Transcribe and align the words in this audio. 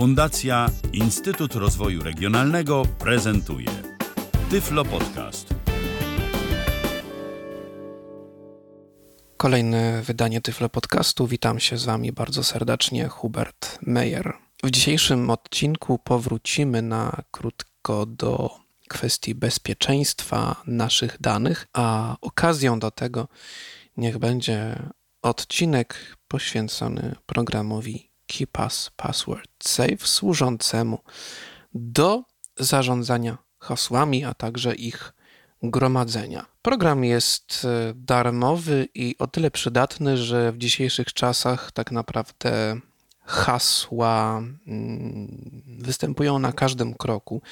Fundacja 0.00 0.70
Instytut 0.92 1.54
Rozwoju 1.54 2.02
Regionalnego 2.02 2.82
prezentuje 2.98 3.68
Tyflo 4.50 4.84
Podcast. 4.84 5.54
Kolejne 9.36 10.02
wydanie 10.02 10.40
Tyflo 10.40 10.68
Podcastu. 10.68 11.26
Witam 11.26 11.60
się 11.60 11.76
z 11.76 11.84
Wami 11.84 12.12
bardzo 12.12 12.44
serdecznie, 12.44 13.08
Hubert 13.08 13.78
Meyer. 13.82 14.32
W 14.62 14.70
dzisiejszym 14.70 15.30
odcinku 15.30 15.98
powrócimy 15.98 16.82
na 16.82 17.22
krótko 17.30 18.06
do 18.06 18.50
kwestii 18.88 19.34
bezpieczeństwa 19.34 20.62
naszych 20.66 21.20
danych, 21.20 21.66
a 21.72 22.16
okazją 22.20 22.78
do 22.78 22.90
tego 22.90 23.28
niech 23.96 24.18
będzie 24.18 24.82
odcinek 25.22 26.16
poświęcony 26.28 27.14
programowi 27.26 28.09
KeePass 28.38 28.90
Password 28.96 29.50
Safe 29.62 29.96
służącemu 29.98 30.98
do 31.74 32.22
zarządzania 32.56 33.38
hasłami, 33.58 34.24
a 34.24 34.34
także 34.34 34.74
ich 34.74 35.12
gromadzenia. 35.62 36.46
Program 36.62 37.04
jest 37.04 37.64
e, 37.64 37.92
darmowy 37.94 38.88
i 38.94 39.16
o 39.18 39.26
tyle 39.26 39.50
przydatny, 39.50 40.16
że 40.16 40.52
w 40.52 40.58
dzisiejszych 40.58 41.12
czasach 41.12 41.72
tak 41.72 41.92
naprawdę 41.92 42.80
hasła 43.24 44.42
mm, 44.66 45.62
występują 45.78 46.38
na 46.38 46.52
każdym 46.52 46.94
kroku. 46.94 47.42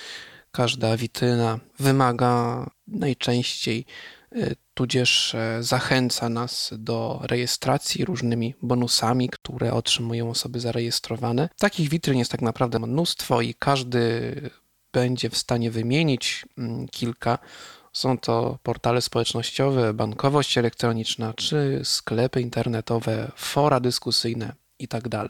Każda 0.51 0.97
witryna 0.97 1.59
wymaga 1.79 2.67
najczęściej 2.87 3.87
tudzież 4.75 5.35
e, 5.35 5.63
zachęca 5.63 6.29
nas 6.29 6.71
do 6.79 7.21
rejestracji 7.23 8.05
różnymi 8.05 8.55
bonusami, 8.63 9.29
które 9.29 9.73
otrzymują 9.73 10.31
osoby 10.31 10.61
zarejestrowane. 10.61 11.49
Takich 11.59 11.89
witryn 11.89 12.19
jest 12.19 12.31
tak 12.31 12.43
naprawdę 12.43 12.79
mnóstwo 12.79 13.41
i 13.41 13.55
każdy 13.55 14.33
będzie 14.93 15.31
w 15.31 15.37
stanie 15.37 15.71
wymienić 15.71 16.45
mm, 16.59 16.89
kilka. 16.89 17.39
Są 17.93 18.19
to 18.19 18.59
portale 18.63 19.01
społecznościowe, 19.01 19.95
bankowość 19.95 20.59
elektroniczna, 20.59 21.35
czy 21.35 21.81
sklepy 21.85 22.41
internetowe, 22.41 23.33
fora 23.37 23.81
dyskusyjne 23.81 24.53
itd. 24.79 25.27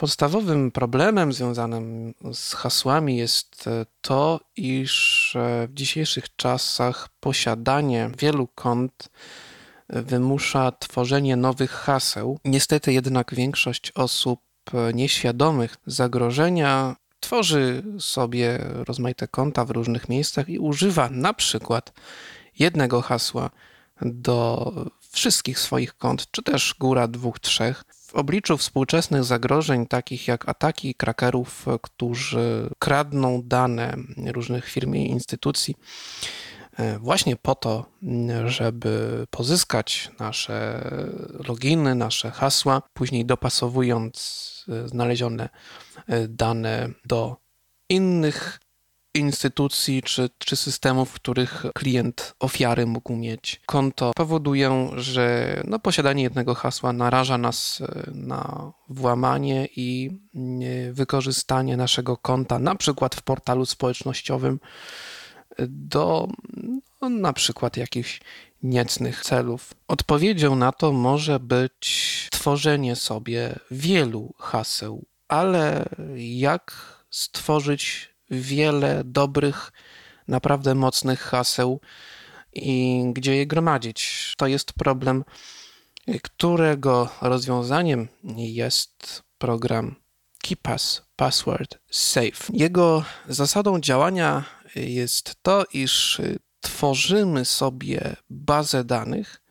Podstawowym 0.00 0.70
problemem 0.70 1.32
związanym 1.32 2.14
z 2.32 2.54
hasłami 2.54 3.16
jest 3.16 3.66
e, 3.66 3.86
to, 4.00 4.40
iż 4.56 5.36
e, 5.36 5.68
w 5.68 5.74
dzisiejszych 5.74 6.36
czasach 6.36 7.08
posiadanie 7.20 8.10
wielu 8.18 8.46
kont 8.46 9.08
e, 9.88 10.02
wymusza 10.02 10.72
tworzenie 10.72 11.36
nowych 11.36 11.70
haseł. 11.70 12.38
Niestety 12.44 12.92
jednak 12.92 13.34
większość 13.34 13.92
osób 13.94 14.40
nieświadomych 14.94 15.76
zagrożenia 15.86 16.96
tworzy 17.20 17.82
sobie 17.98 18.58
rozmaite 18.88 19.28
konta 19.28 19.64
w 19.64 19.70
różnych 19.70 20.08
miejscach 20.08 20.48
i 20.48 20.58
używa 20.58 21.08
na 21.10 21.34
przykład 21.34 21.92
jednego 22.58 23.02
hasła 23.02 23.50
do 24.02 24.72
wszystkich 25.10 25.58
swoich 25.58 25.96
kont, 25.96 26.30
czy 26.30 26.42
też 26.42 26.74
góra 26.78 27.08
dwóch, 27.08 27.40
trzech. 27.40 27.84
W 28.10 28.14
obliczu 28.14 28.56
współczesnych 28.56 29.24
zagrożeń, 29.24 29.86
takich 29.86 30.28
jak 30.28 30.48
ataki 30.48 30.94
krakerów, 30.94 31.66
którzy 31.82 32.70
kradną 32.78 33.42
dane 33.44 33.96
różnych 34.26 34.64
firm 34.64 34.94
i 34.94 35.10
instytucji, 35.10 35.76
e, 36.78 36.98
właśnie 36.98 37.36
po 37.36 37.54
to, 37.54 37.86
żeby 38.46 39.26
pozyskać 39.30 40.10
nasze 40.18 40.90
loginy, 41.48 41.94
nasze 41.94 42.30
hasła, 42.30 42.82
później 42.94 43.26
dopasowując 43.26 44.64
e, 44.68 44.88
znalezione 44.88 45.48
e, 46.06 46.28
dane 46.28 46.88
do 47.04 47.36
innych 47.88 48.60
instytucji 49.14 50.02
czy, 50.02 50.30
czy 50.38 50.56
systemów, 50.56 51.10
w 51.10 51.14
których 51.14 51.64
klient 51.74 52.34
ofiary 52.38 52.86
mógł 52.86 53.16
mieć 53.16 53.60
konto, 53.66 54.12
powodują, 54.16 54.90
że 54.96 55.56
no, 55.66 55.78
posiadanie 55.78 56.22
jednego 56.22 56.54
hasła 56.54 56.92
naraża 56.92 57.38
nas 57.38 57.80
e, 57.80 58.10
na 58.14 58.72
włamanie 58.88 59.68
i 59.76 60.10
e, 60.34 60.92
wykorzystanie 60.92 61.76
naszego 61.76 62.16
konta, 62.16 62.58
na 62.58 62.74
przykład 62.74 63.14
w 63.14 63.22
portalu 63.22 63.66
społecznościowym, 63.66 64.60
e, 65.56 65.66
do 65.68 66.28
no, 67.00 67.08
na 67.08 67.32
przykład 67.32 67.76
jakichś 67.76 68.20
niecnych 68.62 69.22
celów. 69.22 69.74
Odpowiedzią 69.88 70.56
na 70.56 70.72
to 70.72 70.92
może 70.92 71.40
być 71.40 72.28
tworzenie 72.30 72.96
sobie 72.96 73.58
wielu 73.70 74.34
haseł, 74.38 75.04
ale 75.28 75.84
jak 76.16 76.72
stworzyć 77.10 78.09
wiele 78.30 79.02
dobrych, 79.04 79.72
naprawdę 80.28 80.74
mocnych 80.74 81.20
haseł 81.20 81.80
i 82.52 83.02
gdzie 83.12 83.36
je 83.36 83.46
gromadzić. 83.46 84.34
To 84.36 84.46
jest 84.46 84.72
problem, 84.72 85.24
którego 86.22 87.08
rozwiązaniem 87.20 88.08
jest 88.36 89.22
program 89.38 89.94
KeePass 90.42 91.02
Password 91.16 91.78
Safe. 91.90 92.52
Jego 92.52 93.04
zasadą 93.28 93.80
działania 93.80 94.44
jest 94.74 95.36
to, 95.42 95.64
iż 95.72 96.20
tworzymy 96.60 97.44
sobie 97.44 98.16
bazę 98.30 98.84
danych, 98.84 99.42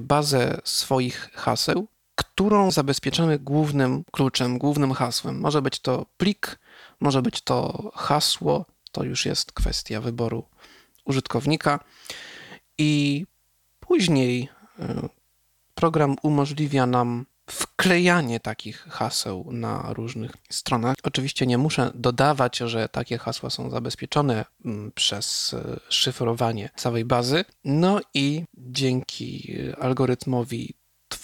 bazę 0.00 0.60
swoich 0.64 1.30
haseł, 1.34 1.88
którą 2.18 2.70
zabezpieczamy 2.70 3.38
głównym 3.38 4.04
kluczem, 4.12 4.58
głównym 4.58 4.92
hasłem. 4.92 5.40
Może 5.40 5.62
być 5.62 5.80
to 5.80 6.06
plik, 6.16 6.58
może 7.00 7.22
być 7.22 7.40
to 7.40 7.90
hasło, 7.94 8.64
to 8.92 9.04
już 9.04 9.26
jest 9.26 9.52
kwestia 9.52 10.00
wyboru 10.00 10.44
użytkownika. 11.04 11.80
I 12.78 13.24
później 13.80 14.48
y, 14.78 15.08
program 15.74 16.16
umożliwia 16.22 16.86
nam 16.86 17.26
wklejanie 17.50 18.40
takich 18.40 18.78
haseł 18.78 19.46
na 19.52 19.92
różnych 19.92 20.32
stronach. 20.50 20.96
Oczywiście 21.02 21.46
nie 21.46 21.58
muszę 21.58 21.90
dodawać, 21.94 22.58
że 22.58 22.88
takie 22.88 23.18
hasła 23.18 23.50
są 23.50 23.70
zabezpieczone 23.70 24.44
mm, 24.64 24.92
przez 24.94 25.52
y, 25.52 25.80
szyfrowanie 25.88 26.70
całej 26.76 27.04
bazy. 27.04 27.44
No 27.64 28.00
i 28.14 28.44
dzięki 28.56 29.56
algorytmowi 29.80 30.74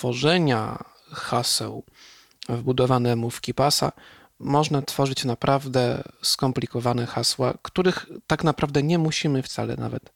tworzenia 0.04 0.84
haseł 1.12 1.84
wbudowanemu 2.48 3.30
w 3.30 3.40
KeePassa 3.40 3.92
można 4.38 4.82
tworzyć 4.82 5.24
naprawdę 5.24 6.02
skomplikowane 6.22 7.06
hasła, 7.06 7.54
których 7.62 8.06
tak 8.26 8.44
naprawdę 8.44 8.82
nie 8.82 8.98
musimy 8.98 9.42
wcale 9.42 9.76
nawet 9.76 10.12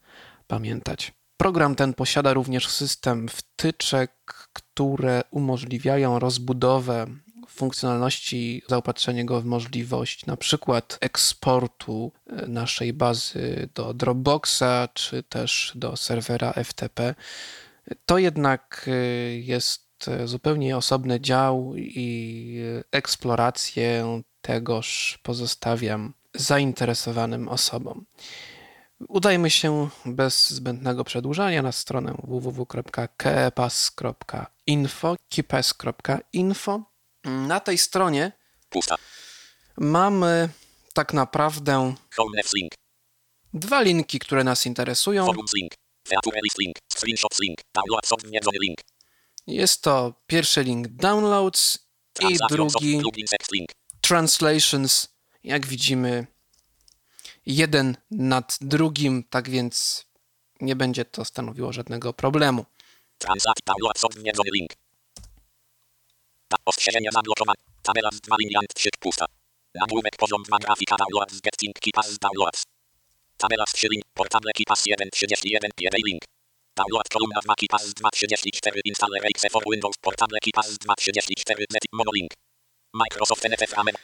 pamiętać. 0.46 1.12
Program 1.36 1.74
ten 1.74 1.94
posiada 1.94 2.32
również 2.32 2.68
system 2.68 3.28
wtyczek, 3.28 4.12
które 4.52 5.22
umożliwiają 5.30 6.18
rozbudowę 6.18 7.06
funkcjonalności, 7.48 8.62
zaopatrzenie 8.68 9.24
go 9.24 9.40
w 9.40 9.44
możliwość 9.44 10.26
na 10.26 10.36
przykład 10.36 10.98
eksportu 11.00 12.12
e, 12.26 12.46
naszej 12.46 12.92
bazy 12.92 13.68
do 13.74 13.94
Dropboxa 13.94 14.88
czy 14.94 15.22
też 15.22 15.72
do 15.74 15.96
serwera 15.96 16.52
FTP. 16.52 17.14
To 18.06 18.18
jednak 18.18 18.86
e, 18.86 18.90
jest 19.36 19.88
zupełnie 20.24 20.76
osobny 20.76 21.20
dział 21.20 21.72
i 21.76 22.62
eksplorację 22.90 24.22
tegoż 24.42 25.18
pozostawiam 25.22 26.14
zainteresowanym 26.34 27.48
osobom. 27.48 28.06
Udajmy 29.08 29.50
się 29.50 29.88
bez 30.04 30.50
zbędnego 30.50 31.04
przedłużania 31.04 31.62
na 31.62 31.72
stronę 31.72 32.14
www.kepas.info, 32.24 35.16
kipes.info. 35.28 36.82
Na 37.24 37.60
tej 37.60 37.78
stronie 37.78 38.32
Pusta. 38.68 38.96
mamy 39.76 40.48
tak 40.94 41.12
naprawdę 41.12 41.94
dwa 43.54 43.80
linki, 43.80 44.18
które 44.18 44.44
nas 44.44 44.66
interesują. 44.66 45.26
Forums 45.26 45.54
link, 45.54 45.72
link, 46.58 46.76
Screenshots 46.92 47.40
link, 47.40 47.58
Downloads 47.74 48.12
odwiedzony 48.12 48.58
link. 48.62 48.78
Jest 49.46 49.82
to 49.82 50.14
pierwszy 50.26 50.62
link 50.62 50.88
Downloads 50.88 51.78
i 52.20 52.36
drugi 52.48 53.26
Translations. 54.00 55.08
Jak 55.44 55.66
widzimy, 55.66 56.26
jeden 57.46 57.96
nad 58.10 58.58
drugim, 58.60 59.24
tak 59.30 59.50
więc 59.50 60.04
nie 60.60 60.76
będzie 60.76 61.04
to 61.04 61.24
stanowiło 61.24 61.72
żadnego 61.72 62.12
problemu. 62.12 62.64
Transact 63.18 63.64
downloads 63.66 64.04
odwiedzony 64.04 64.50
link. 64.54 64.70
Zablokowane. 67.12 67.58
Tabela 67.82 68.10
z 68.12 68.20
2 68.20 68.36
liniant 68.38 68.72
sieć 68.78 68.92
pusta. 69.00 69.26
Nagłówek 69.74 70.16
poziom 70.16 70.42
2 70.42 70.58
grafika 70.58 70.96
downloads 70.96 71.40
getting 71.40 71.78
keepas 71.80 72.18
downloads. 72.18 72.62
Tabela 73.38 73.64
z 73.66 73.72
3 73.72 73.88
link. 73.90 74.04
Portable 74.14 74.52
keepas 74.52 74.86
1 74.86 75.10
31 75.10 75.70
1 75.80 76.00
link. 76.06 76.22
Download 76.76 77.08
kolumna 77.08 77.40
2 77.40 77.54
KeePass 77.54 77.94
234 77.94 78.80
installer 78.84 79.22
exe 79.26 79.48
for 79.50 79.62
Windows 79.72 79.96
Portable 80.00 80.38
KeePass 80.40 80.78
234 80.78 81.64
z 81.70 81.76
monolink. 81.92 82.30
Microsoft 82.94 83.44
NFF 83.44 83.78
Amen. 83.78 83.94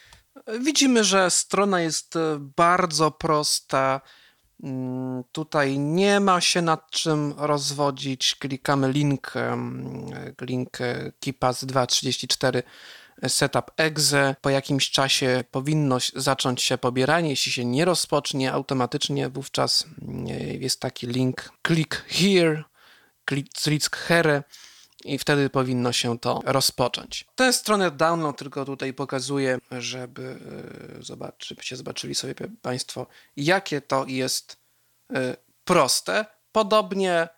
Widzimy, 0.61 1.05
że 1.05 1.31
strona 1.31 1.81
jest 1.81 2.17
e, 2.17 2.37
bardzo 2.57 3.11
prosta. 3.11 4.01
Mm, 4.63 5.25
Tutaj 5.33 5.79
nie 5.79 6.21
ma 6.21 6.41
się 6.41 6.63
nad 6.63 6.91
czym 6.91 7.35
rozwodzić. 7.37 8.35
Klikamy 8.35 8.93
link, 8.93 9.33
link 10.41 10.81
e, 10.81 11.13
KeePass 11.21 11.65
2.34 11.65 12.63
Setup 13.29 13.71
Exe. 13.77 14.37
Po 14.41 14.51
jakimś 14.51 14.91
czasie 14.91 15.45
powinno 15.51 15.99
zacząć 16.15 16.63
się 16.63 16.79
pobieranie. 16.79 17.31
Jeśli 17.31 17.53
się 17.53 17.65
nie 17.65 17.85
rozpocznie 17.85 18.53
automatycznie, 18.53 19.29
wówczas 19.29 19.87
mm, 20.03 20.27
jest 20.61 20.81
taki 20.81 21.07
link 21.07 21.53
click 21.67 22.05
here, 22.09 22.65
click 23.59 23.97
here 23.97 24.43
i 25.05 25.19
wtedy 25.19 25.51
powinno 25.51 25.93
się 25.93 26.19
to 26.19 26.41
rozpocząć. 26.45 27.27
Tę 27.35 27.53
stronę 27.53 27.91
download 27.91 28.39
tylko 28.39 28.65
tutaj 28.65 28.93
pokazuję, 28.93 29.59
żeby, 29.71 30.39
e, 30.99 31.03
zobacz, 31.03 31.49
żebyście 31.49 31.77
zobaczyli 31.77 32.15
sobie 32.15 32.35
Państwo, 32.63 33.07
jakie 33.37 33.81
to 33.81 34.05
jest 34.09 34.57
e, 35.15 35.37
proste. 35.65 36.27
Podobnie 36.53 37.29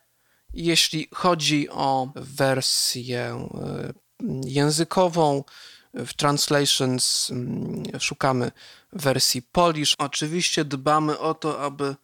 jeśli 0.55 1.09
chodzi 1.15 1.69
o 1.71 2.09
wersję 2.15 3.49
e, 3.55 4.06
językową, 4.45 5.45
w 5.97 6.15
Translations 6.15 7.31
mm, 7.31 7.85
szukamy 8.01 8.51
wersji 8.93 9.43
Polish. 9.43 9.95
Oczywiście 9.99 10.65
dbamy 10.65 11.19
o 11.19 11.35
to, 11.35 11.63
aby 11.63 11.97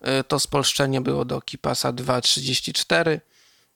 e, 0.00 0.24
to 0.24 0.40
spolszczenie 0.40 1.00
było 1.00 1.24
do 1.24 1.40
KeePassa 1.40 1.92
2.34. 1.92 3.20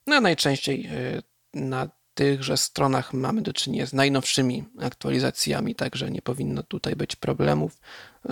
No, 0.07 0.21
najczęściej 0.21 0.87
y, 0.87 1.23
na 1.55 1.89
tychże 2.15 2.57
stronach 2.57 3.13
mamy 3.13 3.43
do 3.43 3.53
czynienia 3.53 3.87
z 3.87 3.93
najnowszymi 3.93 4.65
aktualizacjami, 4.81 5.75
także 5.75 6.11
nie 6.11 6.23
powinno 6.23 6.63
tutaj 6.63 6.97
być 6.97 7.17
problemów. 7.17 7.73
Y, 7.73 8.29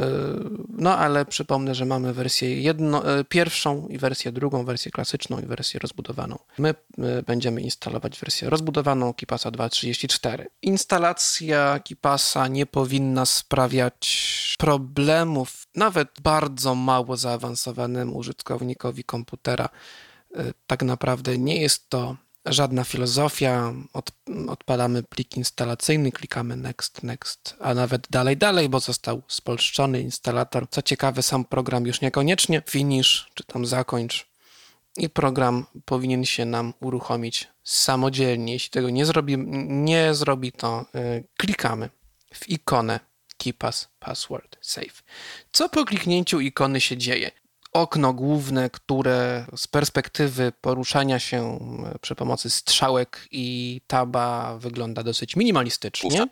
No 0.69 0.99
ale 0.99 1.25
przypomnę, 1.25 1.75
że 1.75 1.85
mamy 1.85 2.13
wersję 2.13 2.61
jedno, 2.61 3.19
y, 3.21 3.25
pierwszą 3.25 3.89
i 3.89 3.99
wersję 3.99 4.33
drugą, 4.33 4.65
wersję 4.65 4.91
klasyczną 4.91 5.41
i 5.41 5.47
wersję 5.47 5.81
rozbudowaną. 5.81 6.39
My 6.59 6.71
y, 6.71 7.23
będziemy 7.27 7.61
instalować 7.61 8.19
wersję 8.21 8.51
rozbudowaną 8.51 9.15
KeePassa 9.15 9.51
2.34. 9.51 10.47
Instalacja 10.63 11.81
KeePassa 11.89 12.49
nie 12.49 12.67
powinna 12.67 13.27
sprawiać 13.27 14.57
problemów 14.59 15.67
nawet 15.75 16.09
bardzo 16.23 16.75
mało 16.75 17.17
zaawansowanemu 17.17 18.17
użytkownikowi 18.17 19.05
komputera 19.05 19.69
tak 20.67 20.83
naprawdę 20.83 21.39
nie 21.39 21.61
jest 21.61 21.89
to 21.89 22.17
żadna 22.53 22.85
filozofia. 22.85 23.73
Od, 23.93 24.11
odpalamy 24.49 25.03
plik 25.03 25.37
instalacyjny, 25.37 26.13
klikamy 26.13 26.57
next, 26.57 27.03
next, 27.03 27.57
a 27.61 27.75
nawet 27.75 28.07
dalej, 28.11 28.37
dalej, 28.37 28.69
bo 28.69 28.81
został 28.81 29.23
spolszczony 29.29 30.01
instalator. 30.01 30.69
Co 30.71 30.83
ciekawe, 30.83 31.23
sam 31.23 31.45
program 31.45 31.87
już 31.87 32.01
niekoniecznie 32.01 32.63
finish, 32.67 33.31
czy 33.35 33.45
tam 33.45 33.67
zakończ. 33.67 34.31
I 34.97 35.09
program 35.09 35.67
powinien 35.85 36.25
się 36.25 36.45
nam 36.45 36.75
uruchomić 36.81 37.49
samodzielnie. 37.65 38.53
Jeśli 38.53 38.71
tego 38.71 38.91
nie 38.91 39.07
zrobi, 39.07 39.39
nie 39.69 40.15
zrobi 40.15 40.53
to 40.53 40.87
y, 40.95 41.25
klikamy 41.37 41.91
w 42.35 42.49
ikonę 42.49 43.01
KeePass 43.39 43.89
Password 43.99 44.57
Save. 44.61 45.03
Co 45.53 45.69
po 45.69 45.85
kliknięciu 45.85 46.41
ikony 46.41 46.81
się 46.81 46.97
dzieje? 46.97 47.31
Okno 47.73 48.13
główne, 48.13 48.71
które 48.71 49.47
z 49.57 49.67
perspektywy 49.67 50.53
poruszania 50.61 51.19
się 51.19 51.59
e, 51.95 51.99
przy 51.99 52.15
pomocy 52.15 52.51
strzałek 52.51 53.29
i 53.31 53.81
taba 53.87 54.59
wygląda 54.59 55.03
dosyć 55.03 55.37
minimalistycznie. 55.37 56.11
Pusta. 56.11 56.27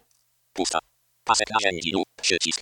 Pusta. 0.52 0.79
Pasek 1.25 1.49
narzędzi 1.50 1.93
przycisk. 2.23 2.61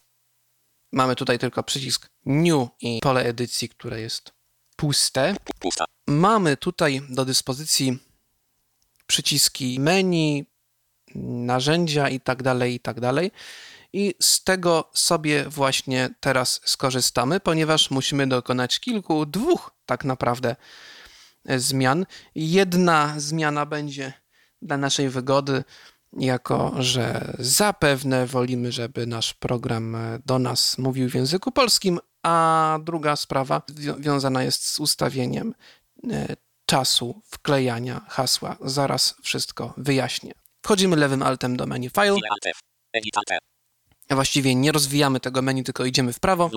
Mamy 0.93 1.17
tutaj 1.17 1.39
tylko 1.39 1.63
przycisk 1.63 2.09
New 2.25 2.69
i 2.81 3.01
pole 3.03 3.25
edycji, 3.25 3.69
które 3.69 4.01
jest 4.01 4.33
puste. 4.77 5.35
Pu- 5.35 5.59
Pusta. 5.59 5.85
Mamy 6.07 6.57
tutaj 6.57 7.01
do 7.09 7.25
dyspozycji 7.25 7.99
przyciski 9.07 9.81
menu, 9.81 10.47
narzędzia 11.15 12.09
i 12.09 12.21
tak 12.21 12.43
dalej, 12.43 12.75
i 12.75 12.81
tak 12.81 13.01
dalej. 13.01 13.31
I 13.93 14.15
z 14.21 14.45
tego 14.45 14.91
sobie 14.95 15.45
właśnie 15.49 16.11
teraz 16.21 16.61
skorzystamy, 16.65 17.41
ponieważ 17.41 17.91
musimy 17.91 18.27
dokonać 18.27 18.81
kilku, 18.81 19.27
dwóch 19.27 19.71
tak 19.87 20.05
naprawdę 20.05 20.57
e, 21.47 21.59
zmian. 21.59 22.07
Jedna 22.35 23.15
zmiana 23.17 23.67
będzie 23.67 24.13
dla 24.63 24.77
naszej 24.77 25.09
wygody, 25.09 25.65
jako 26.13 26.75
że 26.79 27.35
zapewne 27.39 28.27
wolimy, 28.27 28.73
żeby 28.73 29.07
nasz 29.07 29.35
program 29.35 29.95
e, 29.95 30.19
do 30.27 30.39
nas 30.39 30.79
mówił 30.79 31.11
w 31.11 31.15
języku 31.15 31.53
polskim, 31.53 32.01
a 32.23 32.79
druga 32.85 33.17
sprawa 33.17 33.63
zwią- 33.69 34.01
wiązana 34.01 34.43
jest 34.43 34.67
z 34.69 34.81
ustawieniem 34.81 35.55
e, 36.11 36.37
czasu 36.67 37.23
wklejania 37.25 38.01
hasła. 38.09 38.57
Zaraz 38.61 39.15
wszystko 39.23 39.75
wyjaśnię. 39.77 40.33
Wchodzimy 40.63 40.97
lewym 40.97 41.23
altem 41.23 41.57
do 41.57 41.67
menu 41.67 41.91
File. 41.91 42.15
Właściwie 44.11 44.55
nie 44.55 44.73
rozwijamy 44.73 45.21
tego 45.21 45.43
menu, 45.43 45.65
tylko 45.65 45.85
idziemy 45.85 46.13
w 46.13 46.21
prawo. 46.21 46.51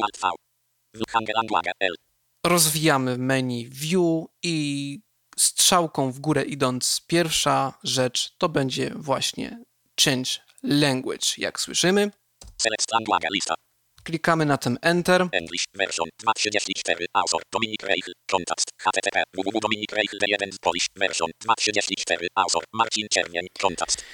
Rozwijamy 2.43 3.17
menu 3.17 3.69
View 3.69 4.25
i 4.43 4.99
strzałką 5.37 6.11
w 6.11 6.19
górę 6.19 6.43
idąc, 6.43 7.01
pierwsza 7.07 7.73
rzecz 7.83 8.35
to 8.37 8.49
będzie 8.49 8.91
właśnie 8.95 9.63
Change 10.05 10.29
Language. 10.63 11.27
Jak 11.37 11.59
słyszymy, 11.59 12.11
Select 12.57 12.93
Anlage 12.93 13.27
Lista. 13.33 13.55
klikamy 14.03 14.45
na 14.45 14.57
tym 14.57 14.77
Enter. 14.81 15.21
English 15.31 15.65
version 15.73 16.07
2.34 16.23 17.05
Author 17.13 17.41
Dominik 17.51 17.83
Reichl 17.83 18.11
Kontakt 18.31 18.65
http 18.77 19.23
www.dominikreichl.1 19.33 20.49
Polish 20.61 20.87
version 20.95 21.29
2.34 21.45 22.27
Author 22.35 22.63
Marcin 22.73 23.07
Czerwień 23.11 23.47
Kontakt 23.61 24.05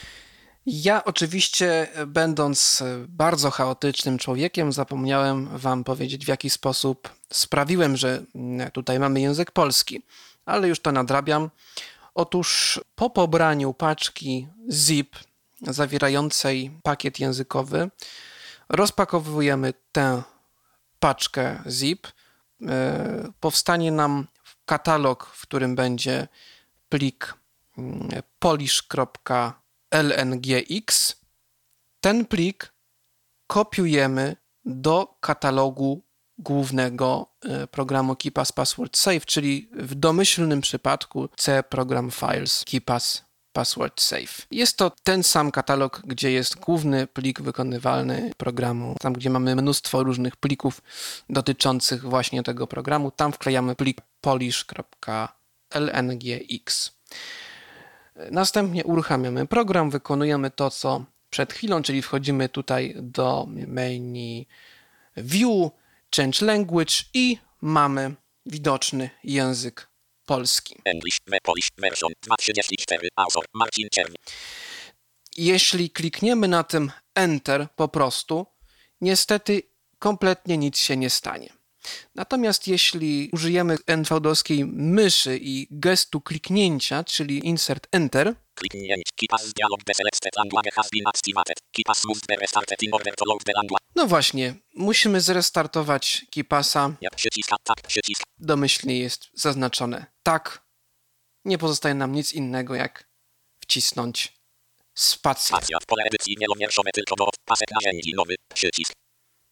Ja 0.66 1.04
oczywiście, 1.04 1.88
będąc 2.08 2.84
bardzo 3.08 3.52
chaotycznym 3.52 4.18
człowiekiem, 4.18 4.74
zapomniałem 4.74 5.58
Wam 5.58 5.84
powiedzieć, 5.84 6.26
w 6.26 6.28
jaki 6.28 6.50
sposób 6.50 7.10
sprawiłem, 7.34 7.98
że 7.98 8.24
mm, 8.36 8.72
tutaj 8.72 9.00
mamy 9.00 9.22
język 9.22 9.52
polski, 9.52 10.02
ale 10.46 10.68
już 10.68 10.80
to 10.80 10.92
nadrabiam. 10.92 11.50
Otóż 12.16 12.80
po 12.96 13.10
pobraniu 13.10 13.74
paczki 13.74 14.48
zip 14.72 15.16
zawierającej 15.62 16.72
pakiet 16.84 17.20
językowy, 17.20 17.90
rozpakowujemy 18.70 19.74
tę 19.92 20.24
paczkę 21.00 21.64
zip. 21.70 22.08
E, 22.68 23.32
Powstanie 23.40 23.92
nam 23.92 24.28
katalog, 24.66 25.26
w 25.34 25.42
którym 25.42 25.76
będzie 25.76 26.28
plik 26.90 27.34
mm, 27.78 28.10
polish.lngx. 29.96 31.16
Ten 32.02 32.26
plik 32.26 32.74
kopiujemy 33.48 34.36
do 34.66 35.18
katalogu 35.20 36.06
głównego 36.38 37.36
e, 37.46 37.68
programu 37.68 38.16
KeePass 38.16 38.52
Password 38.52 38.98
Save, 38.98 39.26
czyli 39.26 39.70
w 39.72 39.96
domyślnym 39.96 40.62
przypadku 40.62 41.30
C 41.38 41.64
Program 41.64 42.12
Files 42.12 42.64
KeePass 42.72 43.26
Password 43.54 44.02
Save. 44.02 44.48
Jest 44.52 44.78
to 44.78 44.92
ten 45.04 45.24
sam 45.24 45.52
katalog, 45.52 46.02
gdzie 46.06 46.32
jest 46.32 46.56
główny 46.56 47.08
plik 47.08 47.42
wykonywalny 47.42 48.32
programu, 48.38 48.96
tam 49.00 49.14
gdzie 49.14 49.30
mamy 49.30 49.56
mnóstwo 49.56 50.04
różnych 50.04 50.36
plików 50.36 50.82
dotyczących 51.30 52.04
właśnie 52.04 52.44
tego 52.44 52.68
programu. 52.68 53.12
Tam 53.12 53.32
wklejamy 53.32 53.76
plik 53.76 54.02
polish.lngx. 54.22 54.96
Następnie 58.16 58.84
uruchamiamy 58.84 59.48
program, 59.48 59.90
wykonujemy 59.90 60.52
to, 60.52 60.72
co 60.72 61.06
przed 61.30 61.54
chwilą, 61.54 61.82
czyli 61.84 62.02
wchodzimy 62.02 62.50
tutaj 62.50 62.94
do 62.98 63.48
menu 63.50 64.48
View, 65.18 65.72
Change 66.16 66.46
Language 66.46 66.94
i 67.14 67.38
mamy 67.62 68.16
widoczny 68.46 69.10
język 69.24 69.90
polski. 70.26 70.76
English 70.86 71.18
we 71.28 71.38
Polish 71.44 71.70
version 71.78 72.12
2.34 72.28 73.08
Author 73.16 73.46
Marcin 73.54 73.88
Czerwień 73.92 74.16
Jeśli 75.38 75.90
klikniemy 75.90 76.48
na 76.48 76.64
tym 76.64 76.92
Enter 77.16 77.68
po 77.76 77.88
prostu, 77.88 78.46
niestety 79.02 79.62
kompletnie 80.00 80.58
nic 80.58 80.78
się 80.78 80.98
nie 80.98 81.10
stanie. 81.10 81.55
Natomiast 82.16 82.68
jeśli 82.68 83.30
użyjemy 83.34 83.78
NVDowskiej 83.88 84.66
myszy 84.66 85.40
i 85.42 85.68
gestu 85.72 86.22
kliknięcia, 86.22 87.04
czyli 87.04 87.48
Insert 87.48 87.88
Enter, 87.92 88.36
no 93.96 94.08
właśnie, 94.08 94.56
musimy 94.76 95.22
zrestartować 95.22 96.26
przycisk 97.16 98.24
Domyślnie 98.38 99.00
jest 99.00 99.30
zaznaczone 99.34 100.06
tak. 100.24 100.66
Nie 101.46 101.58
pozostaje 101.58 101.96
nam 101.96 102.12
nic 102.12 102.34
innego, 102.34 102.76
jak 102.76 103.10
wcisnąć 103.60 104.34
spację. 104.94 105.58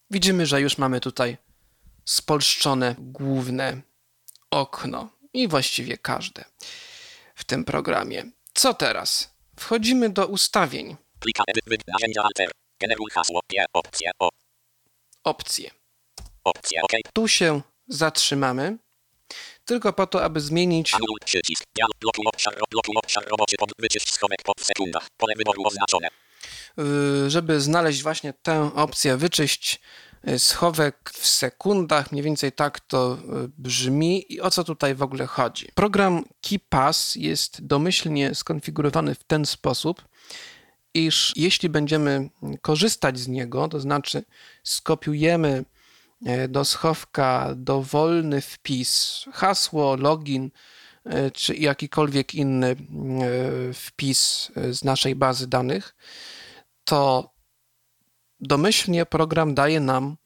Widzimy, 0.10 0.46
że 0.46 0.62
już 0.62 0.78
mamy 0.78 1.00
tutaj 1.00 1.38
spolszczone 2.06 2.96
główne 3.00 3.82
okno 4.52 5.10
i 5.34 5.48
właściwie 5.48 5.98
każde 5.98 6.44
w 7.36 7.44
tym 7.44 7.66
programie. 7.66 8.24
Co 8.54 8.74
teraz? 8.74 9.34
Wchodzimy 9.60 10.10
do 10.10 10.28
ustawień. 10.28 10.96
Plika 11.20 11.44
edyt 11.48 11.64
wy 11.68 11.78
narzędzia 11.88 12.24
alter. 12.24 12.52
Generuj 12.80 13.08
hasło 13.12 13.40
P 13.48 13.66
opcje 13.74 14.12
o 14.20 14.30
Opcje. 15.24 15.72
opcje 16.44 16.82
OK. 16.82 16.92
Tu 17.14 17.28
się 17.28 17.62
zatrzymamy, 17.88 18.78
tylko 19.66 19.94
po 19.94 20.08
to, 20.08 20.24
aby 20.24 20.42
zmienić 20.42 20.94
Anuluj 20.94 21.18
przycisk. 21.26 21.64
Blokuj 22.00 22.26
obszar 22.34 22.54
blokuj 22.72 22.96
obszar 23.04 23.28
roboczy 23.28 23.56
pod 23.60 23.70
wyczyść 23.80 24.14
schowek 24.14 24.40
po 24.44 24.54
w 24.60 24.64
sekundach. 24.66 25.08
Pole 25.18 25.34
wyboru 25.38 25.64
oznaczone. 25.68 26.08
y, 26.80 27.30
żeby 27.30 27.62
znaleźć 27.62 28.04
właśnie 28.04 28.34
tę 28.42 28.72
opcję 28.76 29.18
wyczyść 29.18 29.80
schowek 30.38 31.12
w 31.14 31.28
sekundach, 31.28 32.12
mniej 32.12 32.24
więcej 32.24 32.52
tak 32.52 32.80
to 32.80 33.18
y, 33.46 33.50
brzmi 33.58 34.34
i 34.34 34.42
o 34.42 34.52
co 34.52 34.64
tutaj 34.64 34.96
w 34.96 35.02
ogóle 35.02 35.26
chodzi. 35.26 35.68
Program 35.76 36.24
KeyPass 36.42 37.16
jest 37.16 37.66
domyślnie 37.66 38.36
skonfigurowany 38.36 39.16
w 39.16 39.24
ten 39.24 39.46
sposób, 39.46 40.08
iż 40.94 41.34
jeśli 41.36 41.70
będziemy 41.70 42.30
korzystać 42.62 43.20
z 43.20 43.28
niego, 43.28 43.68
to 43.68 43.80
znaczy 43.80 44.24
skopiujemy 44.64 45.66
e, 46.26 46.48
do 46.48 46.66
schowka 46.66 47.54
dowolny 47.56 48.42
wpis, 48.42 49.26
hasło, 49.34 49.96
login 49.96 50.52
czy 51.34 51.56
jakikolwiek 51.56 52.36
inny 52.36 52.76
wpis 53.74 54.52
z 54.72 54.84
naszej 54.84 55.16
bazy 55.16 55.48
danych, 55.48 55.96
to 56.84 57.33
domyślnie 58.44 59.06
program 59.06 59.54
daje 59.54 59.80
nam 59.80 60.18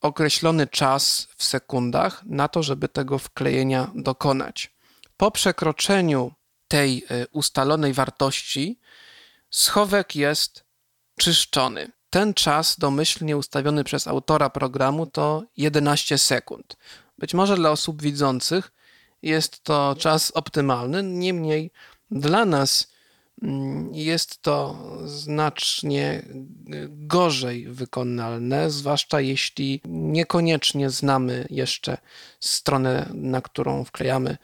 określony 0.00 0.66
czas 0.66 1.28
w 1.36 1.44
sekundach 1.44 2.22
na 2.26 2.48
to, 2.48 2.62
żeby 2.62 2.88
tego 2.88 3.18
wklejenia 3.18 3.90
dokonać. 3.94 4.74
Po 5.16 5.30
przekroczeniu 5.30 6.32
tej 6.68 7.04
e, 7.10 7.26
ustalonej 7.28 7.92
wartości 7.92 8.80
schowek 9.50 10.16
jest 10.16 10.64
czyszczony. 11.18 11.92
Ten 12.10 12.34
czas 12.34 12.78
domyślnie 12.78 13.36
ustawiony 13.36 13.84
przez 13.84 14.06
autora 14.06 14.50
programu 14.50 15.06
to 15.06 15.42
11 15.56 16.18
sekund. 16.18 16.76
Być 17.18 17.34
może 17.34 17.56
dla 17.56 17.70
osób 17.70 18.02
widzących 18.02 18.72
jest 19.22 19.62
to 19.62 19.96
czas 19.98 20.30
optymalny, 20.30 21.02
niemniej 21.02 21.70
dla 22.10 22.44
nas 22.44 22.88
jest 23.92 24.42
to 24.42 24.76
znacznie 25.04 26.22
y, 26.74 26.88
gorzej 26.90 27.68
wykonalne, 27.68 28.70
zwłaszcza 28.70 29.20
jeśli 29.20 29.80
niekoniecznie 29.88 30.90
znamy 30.90 31.46
jeszcze 31.50 31.98
stronę, 32.40 33.10
na 33.14 33.40
którą 33.40 33.84
wklejamy 33.84 34.36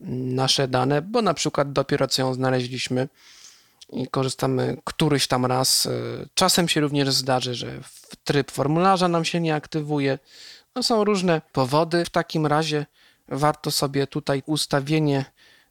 mm, 0.00 0.34
nasze 0.34 0.68
dane, 0.68 1.02
bo 1.02 1.22
na 1.22 1.34
przykład 1.34 1.72
dopiero 1.72 2.08
co 2.08 2.22
ją 2.22 2.34
znaleźliśmy 2.34 3.08
i 3.92 4.08
korzystamy 4.08 4.76
któryś 4.84 5.26
tam 5.26 5.46
raz. 5.46 5.86
Y, 5.86 6.28
Czasem 6.34 6.68
się 6.68 6.80
również 6.80 7.10
zdarzy, 7.10 7.54
że 7.54 7.80
tryb 8.24 8.50
formularza 8.50 9.08
nam 9.08 9.24
się 9.24 9.40
nie 9.40 9.54
aktywuje. 9.54 10.18
No 10.74 10.82
są 10.82 11.04
różne 11.04 11.42
powody. 11.52 12.04
W 12.04 12.10
takim 12.10 12.46
razie 12.46 12.86
warto 13.28 13.70
sobie 13.70 14.06
tutaj 14.06 14.42
ustawienie 14.46 15.24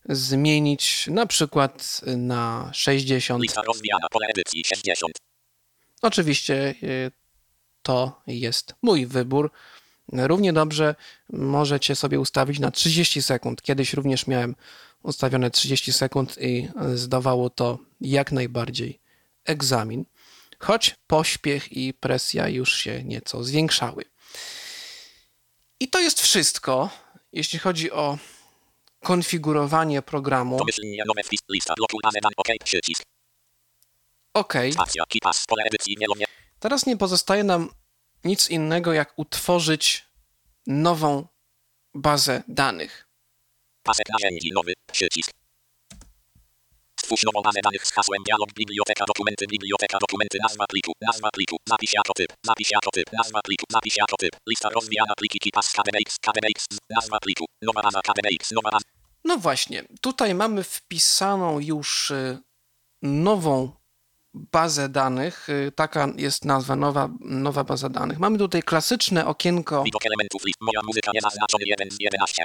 zmienić, 0.09 1.07
na 1.07 1.25
przykład 1.25 2.01
na 2.17 2.69
60. 2.73 3.43
Lista 3.43 3.61
rozwijana. 3.61 4.07
Pole 4.11 4.27
edycji 4.27 4.63
60. 4.65 5.13
Oczywiście 6.01 6.75
y, 6.83 7.11
to 7.81 8.21
jest 8.27 8.75
mój 8.81 9.05
wybór. 9.05 9.51
Równie 10.13 10.53
dobrze 10.53 10.95
możecie 11.29 11.95
sobie 11.95 12.19
ustawić 12.19 12.59
na 12.59 12.71
30 12.71 13.21
sekund. 13.21 13.61
Kiedyś 13.61 13.93
również 13.93 14.27
miałem 14.27 14.55
ustawione 15.03 15.51
30 15.51 15.93
sekund 15.93 16.37
i 16.41 16.67
zdawało 16.93 17.49
to 17.49 17.79
jak 18.01 18.31
najbardziej 18.31 18.99
egzamin, 19.45 20.05
choć 20.59 20.95
pośpiech 21.07 21.71
i 21.71 21.93
presja 21.93 22.47
już 22.47 22.75
się 22.75 23.03
nieco 23.03 23.43
zwiększały. 23.43 24.05
I 25.79 25.87
to 25.87 25.99
jest 25.99 26.21
wszystko, 26.21 26.89
jeśli 27.33 27.59
chodzi 27.59 27.91
o 27.91 28.17
konfigurowanie 29.05 30.01
programu. 30.01 30.57
Domyślnie 30.57 31.03
nowe 31.07 31.23
wpis. 31.23 31.39
Lista 31.49 31.73
blokuj 31.77 31.99
bazę 32.03 32.19
danych 32.21 32.37
OK. 32.37 32.47
Przycisk. 32.63 33.03
OK. 34.33 34.53
Spacja. 34.73 35.03
Kipas. 35.07 35.45
Pole 35.47 35.63
edycji 35.63 35.95
wielowier 35.99 36.27
Teraz 36.59 36.85
nie 36.85 36.97
pozostaje 36.97 37.43
nam 37.43 37.69
nic 38.23 38.49
innego, 38.49 38.93
jak 38.93 39.13
utworzyć 39.19 40.05
nową 40.67 41.27
bazę 41.93 42.43
danych. 42.47 43.07
Pasek 43.83 44.09
narzędzi 44.09 44.49
nowy 44.53 44.73
przycisk. 44.91 45.31
Stwórz 46.99 47.23
nową 47.23 47.41
bazę 47.41 47.59
danych 47.63 47.87
z 47.87 47.91
hasłem 47.91 48.23
dialog 48.23 48.53
biblioteka 48.53 49.05
dokumenty 49.05 49.45
biblioteka 49.47 49.97
dokumenty 50.01 50.37
nazwa 50.43 50.65
pliku 50.67 50.91
nazwa 51.01 51.29
pliku 51.33 51.57
zapisz 51.69 51.93
jako 51.93 52.13
typ 52.13 52.33
zapisz 52.45 52.71
jako 52.71 52.91
typ 52.91 53.05
nazwa 53.13 53.39
pliku 53.41 53.65
zapisz 53.71 53.97
jako 53.97 54.17
typ 54.17 54.33
lista 54.49 54.69
rozwijana 54.69 55.13
pliki 55.17 55.39
kipas 55.39 55.71
KDBX 55.71 56.17
KDBX 56.25 56.67
nazwa 56.89 57.19
pliku 57.19 57.45
nowa 57.61 57.81
baza 57.81 58.01
KDBX 58.01 58.51
nowa 58.51 58.69
baza 58.71 58.94
No 59.25 59.37
właśnie, 59.37 59.83
tutaj 60.01 60.35
mamy 60.35 60.63
wpisaną 60.63 61.59
już 61.59 62.11
y, 62.11 62.37
nową 63.01 63.71
bazę 64.33 64.89
danych. 64.89 65.49
y, 65.49 65.71
Taka 65.71 66.07
jest 66.17 66.45
nazwa, 66.45 66.75
nowa, 66.75 67.09
nowa 67.19 67.63
baza 67.63 67.89
danych. 67.89 68.19
Mamy 68.19 68.37
tutaj 68.37 68.63
klasyczne 68.63 69.25
okienko. 69.25 69.83
widok 69.83 70.05
elementów 70.05 70.45
list. 70.45 70.61
Moja 70.61 70.79
muzyka 70.83 71.11
niezaznaczony 71.13 71.63
1 71.65 71.91
z 71.91 71.95
11 71.99 72.43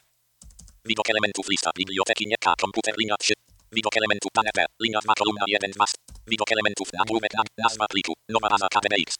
widok 0.85 1.11
elementów 1.11 1.49
lista. 1.49 1.71
Biblioteki 1.79 2.27
nie 2.27 2.37
K 2.41 2.55
komputer 2.61 2.95
linia 2.99 3.15
3 3.19 3.35
widok 3.73 3.97
elementów 3.97 4.31
P 4.55 4.65
linia 4.83 4.99
2 5.05 5.15
kolumna 5.15 5.45
1 5.47 5.71
2 5.71 5.85
widok 6.27 6.53
elementów 6.53 6.89
nagłówek 6.93 7.35
na 7.35 7.43
nazwa 7.59 7.87
pliku. 7.87 8.13
Nowa 8.29 8.49
baza 8.49 8.69
KDBX 8.69 9.17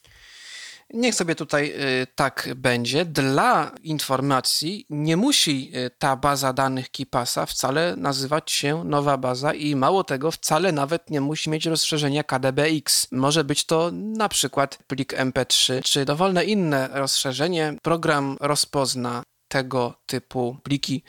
Niech 0.95 1.15
sobie 1.15 1.35
tutaj 1.35 1.73
y, 2.03 2.07
tak 2.15 2.49
będzie. 2.57 3.05
Dla 3.05 3.73
informacji 3.83 4.87
nie 4.91 5.17
musi 5.17 5.73
y, 5.77 5.91
ta 5.99 6.17
baza 6.17 6.53
danych 6.53 6.91
KeePassa 6.91 7.47
wcale 7.47 7.97
nazywać 7.97 8.53
się 8.53 8.85
nowa 8.85 9.17
baza 9.17 9.55
i 9.55 9.77
mało 9.77 10.05
tego, 10.05 10.31
wcale 10.31 10.73
nawet 10.73 11.11
nie 11.11 11.21
musi 11.21 11.51
mieć 11.51 11.67
rozszerzenia 11.67 12.25
KDBX. 12.25 13.07
Może 13.13 13.45
być 13.45 13.65
to 13.65 13.91
na 13.93 14.29
przykład 14.29 14.79
plik 14.87 15.13
MP3 15.13 15.83
czy 15.83 16.05
dowolne 16.05 16.45
inne 16.45 16.89
rozszerzenie. 16.93 17.77
Program 17.83 18.37
rozpozna 18.41 19.23
tego 19.49 19.95
typu 20.07 20.57
pliki 20.63 21.03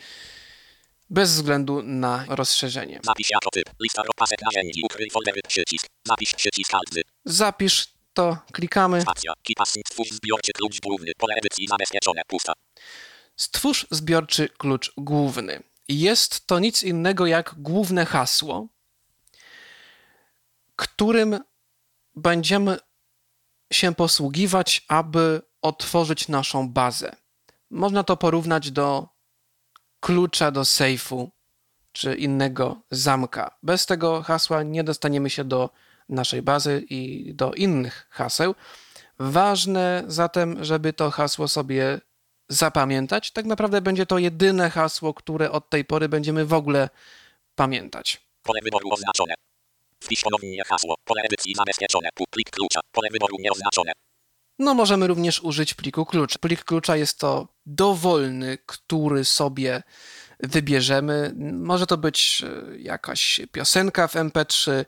bez 1.10 1.32
względu 1.32 1.82
na 1.82 2.24
rozszerzenie. 2.28 3.00
zapisz 5.26 5.44
przycisk 5.48 5.86
zapisz 6.08 6.34
Zapisz 7.24 8.01
to, 8.14 8.38
klikamy. 8.52 9.04
Stwórz 9.86 10.10
zbiorczy 10.10 10.52
klucz 10.52 10.80
główny. 10.80 11.12
Pole 11.18 11.34
edycji 11.34 11.68
zabezpieczone. 11.68 12.22
Pusta. 12.26 12.52
Stwórz 13.36 13.86
zbiorczy 13.90 14.48
klucz 14.48 14.92
główny. 14.96 15.62
Jest 15.88 16.46
to 16.46 16.58
nic 16.58 16.82
innego 16.82 17.26
jak 17.26 17.54
główne 17.56 18.06
hasło, 18.06 18.68
którym 20.76 21.40
będziemy 22.14 22.78
się 23.72 23.94
posługiwać, 23.94 24.84
aby 24.88 25.42
otworzyć 25.62 26.28
naszą 26.28 26.68
bazę. 26.68 27.16
Można 27.70 28.04
to 28.04 28.16
porównać 28.16 28.70
do 28.70 29.08
klucza 30.00 30.50
do 30.50 30.64
sejfu 30.64 31.30
czy 31.92 32.14
innego 32.14 32.80
zamka. 32.90 33.58
Bez 33.62 33.86
tego 33.86 34.22
hasła 34.22 34.62
nie 34.62 34.84
dostaniemy 34.84 35.30
się 35.30 35.44
do 35.44 35.70
naszej 36.12 36.42
bazy 36.42 36.84
i 36.90 37.32
do 37.34 37.52
innych 37.52 38.06
haseł. 38.10 38.54
Ważne 39.18 40.04
zatem, 40.06 40.64
żeby 40.64 40.92
to 40.92 41.10
hasło 41.10 41.48
sobie 41.48 42.00
zapamiętać. 42.48 43.30
Tak 43.30 43.44
naprawdę 43.44 43.82
będzie 43.82 44.06
to 44.06 44.18
jedyne 44.18 44.70
hasło, 44.70 45.14
które 45.14 45.50
od 45.50 45.70
tej 45.70 45.84
pory 45.84 46.08
będziemy 46.08 46.46
w 46.46 46.52
ogóle 46.52 46.88
pamiętać. 47.54 48.20
Pole 48.42 48.60
wyboru 48.64 48.88
oznaczone. 48.92 49.34
Wpisz 50.00 50.20
ponownie 50.20 50.62
hasło. 50.64 50.94
Pole 51.04 51.22
edycji 51.22 51.54
zabezpieczone. 51.54 52.08
Plik 52.30 52.50
klucza. 52.50 52.80
Pole 52.92 53.08
wyboru 53.12 53.36
nieoznaczone. 53.40 53.92
No, 54.58 54.74
możemy 54.74 55.06
również 55.06 55.40
użyć 55.40 55.74
pliku 55.74 56.06
klucz. 56.06 56.38
Plik 56.38 56.64
klucza 56.64 56.96
jest 56.96 57.18
to 57.18 57.48
dowolny, 57.66 58.58
który 58.66 59.24
sobie 59.24 59.82
wybierzemy. 60.42 61.34
Może 61.52 61.86
to 61.86 61.96
być 61.96 62.42
e, 62.44 62.78
jakaś 62.78 63.40
piosenka 63.52 64.08
w 64.08 64.14
MP3, 64.14 64.84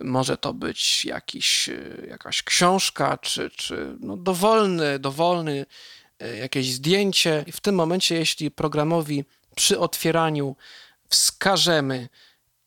może 0.00 0.36
to 0.36 0.54
być 0.54 1.04
jakiś, 1.04 1.68
e, 1.68 2.06
jakaś 2.08 2.42
książka, 2.42 3.18
czy, 3.18 3.50
czy 3.50 3.96
no 4.00 4.16
dowolny, 4.16 4.98
dowolny 4.98 5.66
e, 6.18 6.36
jakieś 6.36 6.72
zdjęcie. 6.72 7.44
I 7.46 7.52
w 7.52 7.60
tym 7.60 7.74
momencie, 7.74 8.14
jeśli 8.14 8.50
programowi 8.50 9.24
przy 9.56 9.78
otwieraniu 9.78 10.56
wskażemy 11.08 12.08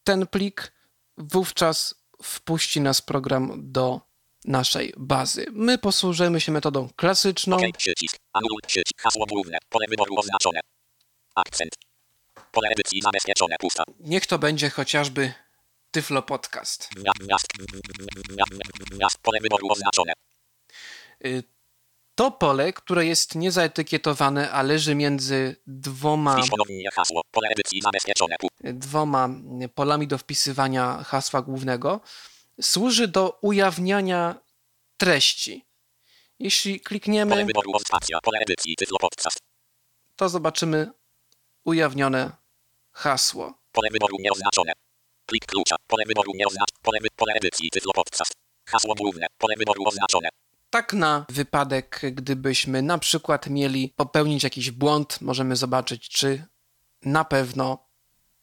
ten 0.03 0.27
plik, 0.27 0.71
wówczas 1.17 1.95
wpuści 2.23 2.81
nas 2.81 3.01
program 3.01 3.71
do 3.71 4.01
naszej 4.45 4.93
bazy. 4.97 5.45
My 5.51 5.77
posłużymy 5.77 6.41
się 6.41 6.51
metodą 6.51 6.89
klasyczną. 6.95 7.55
OK, 7.55 7.77
przycisk. 7.77 8.17
Anuluj 8.33 8.59
przycisk. 8.67 9.01
Hasło 9.01 9.25
główne. 9.25 9.57
Pole 9.69 9.85
wyboru 9.89 10.15
oznaczone. 10.19 10.59
Akcent. 11.35 11.86
Pole 12.57 12.69
edycji 12.69 13.01
zabezpieczone. 13.01 13.55
Pusta. 13.59 13.83
Niech 13.99 14.25
to 14.25 14.39
będzie 14.39 14.69
chociażby 14.69 15.33
Tyflo 15.91 16.21
Podcast. 16.21 16.89
Gwiazd, 17.19 17.47
gwiazd. 18.91 19.17
Pole 19.21 19.39
wyboru 19.41 19.67
oznaczone. 19.71 20.13
Y, 21.25 21.43
To 22.15 22.31
pole, 22.31 22.73
które 22.73 23.05
jest 23.05 23.35
niezaetykietowane, 23.35 24.51
a 24.51 24.61
leży 24.61 24.95
między 24.95 25.55
dwoma, 25.67 26.41
hasło. 26.95 27.21
Pole 27.31 27.49
edycji 27.49 27.81
zabezpieczone. 27.81 28.35
Pu- 28.41 28.73
dwoma 28.73 29.29
polami 29.75 30.07
do 30.07 30.17
wpisywania 30.17 31.03
hasła 31.03 31.41
głównego, 31.41 32.01
służy 32.61 33.07
do 33.07 33.37
ujawniania 33.41 34.35
treści. 34.97 35.65
Jeśli 36.39 36.71
Pole 36.73 36.83
klikniemy, 36.83 37.45
wyboru 37.45 37.71
o- 37.73 37.79
spacja. 37.79 38.19
Pole 38.21 38.39
edycji. 38.39 38.75
Tyflo 38.75 38.97
podcast. 38.97 39.37
to 40.15 40.29
zobaczymy 40.29 40.91
ujawnione 41.65 42.31
hasło. 42.97 43.53
Pole 43.71 43.89
wyboru 43.91 44.17
nieoznaczone. 44.19 44.71
Plik 45.25 45.45
klucza. 45.45 45.75
Pole 45.87 46.03
wyboru 46.07 46.31
nieoznaczone. 46.35 46.77
Pole, 46.81 46.99
wy- 47.01 47.07
pole 47.15 47.33
edycji. 47.33 47.69
Tyflo 47.69 47.93
podcast. 47.93 48.33
Hasło 48.69 48.95
główne. 48.95 49.27
Pole 49.37 49.55
wyboru 49.57 49.83
oznaczone. 49.87 50.29
Tak 50.69 50.93
na 50.93 51.25
wypadek, 51.29 52.01
gdybyśmy 52.11 52.81
na 52.81 52.97
przykład 52.97 53.47
mieli 53.49 53.93
popełnić 53.95 54.43
jakiś 54.43 54.71
błąd, 54.71 55.21
możemy 55.21 55.55
zobaczyć, 55.55 56.09
czy 56.09 56.45
na 57.05 57.25
pewno 57.25 57.87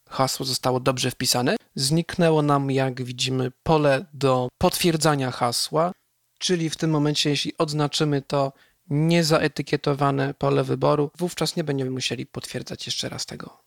hasło 0.09 0.45
zostało 0.45 0.79
dobrze 0.79 1.11
wpisane. 1.11 1.55
Zniknęło 1.75 2.41
nam, 2.41 2.71
jak 2.71 3.03
widzimy, 3.03 3.51
pole 3.63 4.05
do 4.13 4.47
potwierdzania 4.57 5.31
hasła, 5.31 5.91
czyli 6.39 6.69
w 6.69 6.75
tym 6.77 6.89
momencie, 6.89 7.29
jeśli 7.29 7.57
odznaczymy 7.57 8.21
to 8.21 8.53
niezaetykietowane 8.89 10.33
pole 10.33 10.63
wyboru, 10.63 11.11
wówczas 11.17 11.55
nie 11.55 11.63
będziemy 11.63 11.91
musieli 11.91 12.25
potwierdzać 12.25 12.85
jeszcze 12.85 13.09
raz 13.09 13.25
tego 13.25 13.65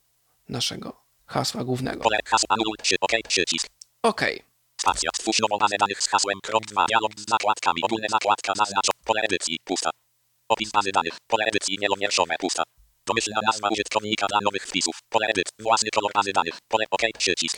naszego 0.48 1.08
hasła 1.26 1.64
głównego. 1.64 2.02
Pole 2.02 2.18
przy 2.82 2.96
OK. 3.00 3.12
Przycisk. 3.28 3.66
OK. 4.02 4.22
Stacja. 4.80 5.10
Stwórz 5.16 5.38
nową 5.38 5.58
bazę 5.58 5.76
danych 5.78 6.02
z 6.02 6.08
hasłem. 6.08 6.38
Krok 6.42 6.64
2. 6.64 6.86
Dialog 6.86 7.12
z 7.16 7.30
zakładkami. 7.30 7.82
Ogólne 7.82 8.06
zakładka 8.10 8.52
zaznaczo. 8.56 8.92
Pole 9.04 9.20
edycji. 9.22 9.58
Pusta. 9.64 9.90
Opis 10.48 10.70
bazy 10.70 10.90
danych. 10.92 11.12
Pole 11.26 11.44
edycji 11.44 11.78
wielowierszowe. 11.80 12.34
Pusta. 12.38 12.62
Domyślna 13.06 13.40
nazwa 13.46 13.68
użytkownika 13.68 14.26
dla 14.26 14.38
nowych 14.42 14.66
wpisów. 14.66 14.98
Pole 15.08 15.26
edyt. 15.26 15.48
Własny 15.58 15.90
kolor 15.90 16.12
bazy 16.14 16.32
danych. 16.32 16.54
Pole 16.68 16.84
OK. 16.90 17.02
Przycisk. 17.18 17.56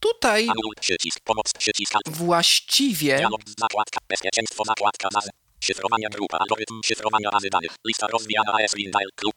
Tutaj 0.00 0.42
Anuluj 0.42 0.74
przycisk. 0.80 1.20
Pomoc 1.24 1.52
przycisk. 1.58 1.92
Właściwie 2.06 3.16
Dialog 3.16 3.40
z 3.46 3.54
zakładka. 3.60 4.00
Bezpieczeństwo 4.08 4.64
zakładka 4.64 5.08
baz. 5.14 5.28
Szyfrowania 5.60 6.08
grupa. 6.08 6.38
Algorytm 6.38 6.80
szyfrowania 6.84 7.30
bazy 7.30 7.48
danych. 7.50 7.70
Lista 7.86 8.06
rozwijana 8.06 8.52
AS 8.52 8.74
Windial 8.74 9.10
Club. 9.16 9.34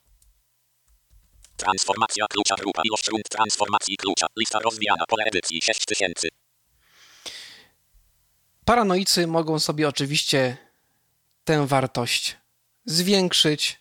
Transformacja 1.61 2.25
klucza 2.29 2.55
grupa. 2.55 2.81
Ilość 2.85 3.07
rund 3.07 3.29
transformacji 3.29 3.97
klucza. 3.97 4.27
Lista 4.39 4.59
rozwijana. 4.59 5.03
Pole 5.07 5.23
edycji 5.23 5.61
6000. 5.61 6.27
Paranoicy 8.65 9.27
mogą 9.27 9.59
sobie 9.59 9.87
oczywiście 9.87 10.57
tę 11.43 11.67
wartość 11.67 12.37
zwiększyć. 12.85 13.79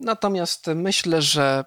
Natomiast 0.00 0.66
myślę, 0.66 1.22
że 1.22 1.64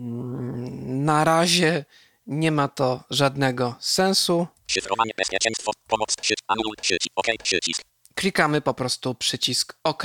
mm, 0.00 1.04
na 1.04 1.24
razie 1.24 1.84
nie 2.26 2.52
ma 2.52 2.68
to 2.68 3.04
żadnego 3.10 3.74
sensu. 3.80 4.46
Szyfrowanie 4.66 5.12
bezpieczeństwo. 5.16 5.72
Pomoc 5.86 6.16
przycisk. 6.16 6.44
Anuluj 6.46 6.76
przycisk. 6.80 7.12
OK. 7.16 7.26
Przycisk. 7.42 7.82
Klikamy 8.14 8.60
po 8.60 8.74
prostu 8.74 9.14
przycisk 9.14 9.78
OK 9.84 10.04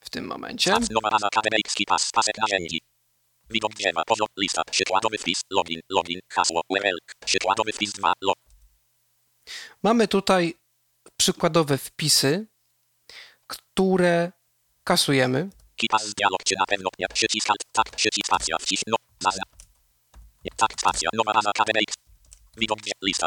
w 0.00 0.10
tym 0.10 0.26
momencie. 0.26 0.70
Nowa 0.70 1.10
baza 1.10 1.28
pas. 1.86 2.10
Pasek 2.12 2.34
narzędzi. 2.38 2.80
Widok 3.50 3.74
drzewa. 3.74 4.02
Poziom. 4.04 4.26
Lista. 4.38 4.62
Przykładowy 4.70 5.18
wpis. 5.18 5.40
Login. 5.50 5.80
Login. 5.88 6.20
Hasło. 6.32 6.60
URL. 6.68 6.98
Przykładowy 7.24 7.72
wpis 7.72 7.92
2. 7.92 8.12
Log. 8.20 8.36
Mamy 9.82 10.08
tutaj 10.08 10.54
przykładowe 11.16 11.78
wpisy, 11.78 12.46
które 13.46 14.32
kasujemy. 14.84 15.50
Kipas 15.76 16.14
dialog. 16.14 16.42
Czy 16.44 16.54
na 16.58 16.64
pewno 16.66 16.88
nie. 16.98 17.06
Przycisk 17.14 17.50
alt. 17.50 17.62
Tak. 17.72 17.96
Przycisk 17.96 18.26
spacja. 18.26 18.56
Wcisk. 18.60 18.82
No. 18.86 18.96
Tak. 20.56 20.70
Spacja. 20.80 21.08
Nowa 21.12 21.32
baza. 21.32 21.50
Widok 22.56 22.80
drzewa. 22.80 22.98
Lista. 23.02 23.26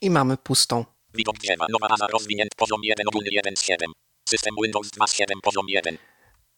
I 0.00 0.10
mamy 0.10 0.36
pustą. 0.36 0.84
Widok 1.14 1.38
drzewa. 1.38 1.66
Nowa 1.68 1.88
baza 1.88 2.06
rozwinięt. 2.06 2.54
Poziom 2.56 2.80
1 2.82 3.08
ogólny 3.08 3.28
1 3.32 3.56
z 3.56 3.62
7. 3.62 3.92
System 4.28 4.54
Windows 4.62 4.90
2 4.90 5.06
z 5.06 5.14
7. 5.14 5.40
Poziom 5.40 5.68
1. 5.68 5.98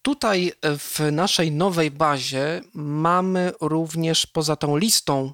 Tutaj 0.02 0.52
w 0.62 1.00
naszej 1.12 1.52
nowej 1.52 1.90
bazie 1.90 2.60
mamy 2.74 3.52
również 3.60 4.26
poza 4.26 4.56
tą 4.56 4.76
listą, 4.76 5.32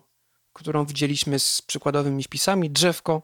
którą 0.52 0.86
widzieliśmy 0.86 1.38
z 1.38 1.62
przykładowymi 1.62 2.22
wpisami, 2.22 2.70
drzewko 2.70 3.22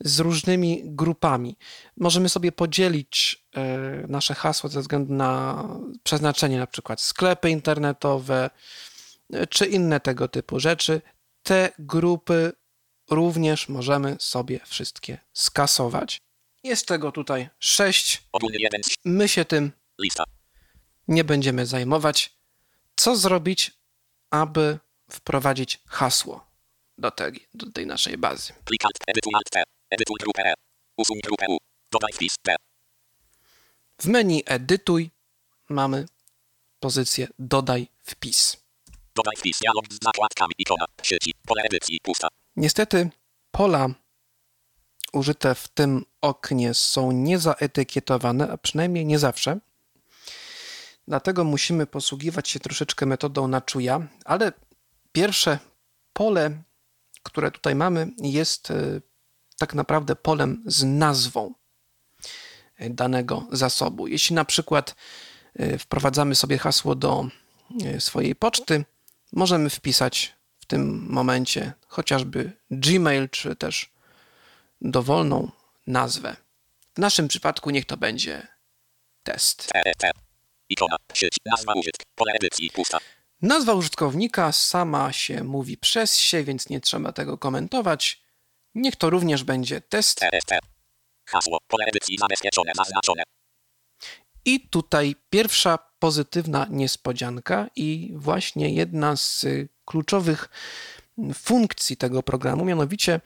z 0.00 0.20
różnymi 0.20 0.82
grupami. 0.84 1.56
Możemy 1.96 2.28
sobie 2.28 2.52
podzielić 2.52 3.44
e, 3.54 4.06
nasze 4.08 4.34
hasła 4.34 4.70
ze 4.70 4.80
względu 4.80 5.14
na 5.14 5.64
przeznaczenie, 6.02 6.58
na 6.58 6.66
przykład 6.66 7.00
sklepy 7.00 7.50
internetowe 7.50 8.50
e, 9.32 9.46
czy 9.46 9.66
inne 9.66 10.00
tego 10.00 10.28
typu 10.28 10.60
rzeczy. 10.60 11.02
Te 11.42 11.72
grupy 11.78 12.52
również 13.10 13.68
możemy 13.68 14.16
sobie 14.20 14.60
wszystkie 14.66 15.18
skasować. 15.32 16.20
Jest 16.64 16.86
tego 16.86 17.12
tutaj 17.12 17.48
sześć. 17.58 18.22
Ogólny 18.32 18.58
1 18.58 18.82
z 18.82 18.90
My 19.04 19.28
się 19.28 19.44
tym 19.44 19.72
Lista. 19.98 20.24
Nie 21.08 21.24
będziemy 21.24 21.66
zajmować. 21.66 22.38
Co 22.96 23.16
zrobić, 23.16 23.72
aby 24.30 24.78
wprowadzić 25.10 25.80
hasło 25.86 26.46
do 26.98 27.10
tej, 27.10 27.48
do 27.54 27.72
tej 27.72 27.86
naszej 27.86 28.18
bazy? 28.18 28.52
W 34.00 34.06
menu 34.06 34.42
Edytuj 34.46 35.10
mamy 35.68 36.06
pozycję 36.80 37.28
Dodaj 37.38 37.88
wpis. 38.02 38.56
Dodaj 39.14 39.36
wpis. 39.36 39.58
Dialog 39.58 39.84
z 39.92 40.04
zakładkami. 40.04 40.52
Ikona. 40.58 40.84
Sieci. 41.02 41.34
Pole 41.46 41.62
edycji. 41.62 41.98
Pusta. 42.02 42.28
Niestety 42.56 43.10
pola 43.50 43.88
użyte 45.12 45.54
w 45.54 45.68
tym 45.68 46.04
oknie 46.20 46.74
są 46.74 47.12
niezaetykietowane, 47.12 48.50
a 48.50 48.58
przynajmniej 48.58 49.06
nie 49.06 49.18
zawsze. 49.18 49.58
Dlatego 51.08 51.44
musimy 51.44 51.86
posługiwać 51.86 52.48
się 52.48 52.60
troszeczkę 52.60 53.06
metodą 53.06 53.48
na 53.48 53.60
czuja, 53.60 54.06
ale 54.24 54.52
pierwsze 55.12 55.58
pole, 56.12 56.62
które 57.22 57.50
tutaj 57.50 57.74
mamy, 57.74 58.10
jest 58.22 58.70
e, 58.70 58.74
tak 59.58 59.74
naprawdę 59.74 60.16
polem 60.16 60.62
z 60.66 60.84
nazwą 60.84 61.54
e, 62.76 62.90
danego 62.90 63.46
zasobu. 63.52 64.06
Jeśli 64.06 64.36
na 64.36 64.44
przykład 64.44 64.94
e, 65.54 65.78
wprowadzamy 65.78 66.34
sobie 66.34 66.58
hasło 66.58 66.94
do 66.94 67.28
swojej 67.98 68.34
poczty, 68.34 68.84
możemy 69.32 69.70
wpisać 69.70 70.34
w 70.60 70.66
tym 70.66 71.06
momencie 71.10 71.72
chociażby 71.86 72.52
Gmail, 72.70 73.28
czy 73.28 73.56
też 73.56 73.92
dowolną 74.80 75.50
nazwę. 75.86 76.36
W 76.94 76.98
naszym 76.98 77.28
przypadku 77.28 77.70
niech 77.70 77.84
to 77.84 77.96
będzie 77.96 78.46
test. 79.22 79.68
Ikona. 80.68 80.96
Sieć. 81.14 81.36
Nazwa 81.46 81.72
użytk. 81.72 82.02
Pole 82.14 82.32
edycji. 82.32 82.70
Pusta. 82.70 82.98
Nazwa 83.42 83.74
użytkownika 83.74 84.52
sama 84.52 85.12
się 85.12 85.44
mówi 85.44 85.76
przez 85.76 86.16
się, 86.16 86.44
więc 86.44 86.68
nie 86.68 86.80
trzeba 86.80 87.12
tego 87.12 87.38
komentować. 87.38 88.22
Niech 88.74 88.96
to 88.96 89.10
również 89.10 89.44
będzie 89.44 89.80
test. 89.80 90.20
Hasło. 91.24 91.58
Pole 91.68 91.84
edycji 91.86 92.16
zabezpieczone. 92.18 92.72
Zaznaczone. 92.76 93.22
I 94.44 94.60
tutaj 94.60 95.14
pierwsza 95.30 95.78
pozytywna 95.98 96.66
niespodzianka 96.70 97.66
i 97.76 98.12
właśnie 98.16 98.74
jedna 98.74 99.16
z 99.16 99.46
kluczowych 99.84 100.48
funkcji 101.34 101.96
tego 101.96 102.22
programu, 102.22 102.64
mianowicie 102.64 103.20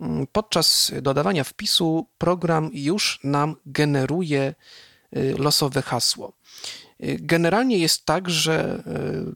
mm, 0.00 0.26
podczas 0.32 0.92
dodawania 1.02 1.44
wpisu 1.44 2.06
program 2.18 2.70
już 2.72 3.20
nam 3.24 3.56
generuje 3.66 4.54
losowe 5.38 5.82
hasło. 5.82 6.32
Y, 7.04 7.16
Generalnie 7.20 7.78
jest 7.78 8.04
tak, 8.04 8.30
że 8.30 8.82
y, 8.86 9.34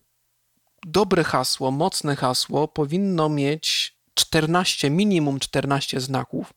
dobre 0.87 1.25
hasło, 1.25 1.71
mocne 1.71 2.17
hasło 2.17 2.69
powinno 2.69 3.29
mieć 3.29 3.97
14, 4.15 4.91
minimum 4.91 5.39
14 5.39 6.01
znaków. 6.01 6.53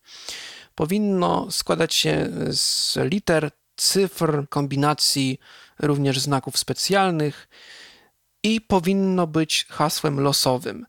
Powinno 0.76 1.52
składać 1.52 1.94
się 1.94 2.30
z 2.50 2.96
liter, 2.96 3.52
cyfr, 3.76 4.46
kombinacji 4.50 5.40
również 5.80 6.20
znaków 6.20 6.58
specjalnych 6.58 7.48
i 8.44 8.62
powinno 8.62 9.28
być 9.28 9.66
hasłem 9.70 10.20
losowym. 10.20 10.86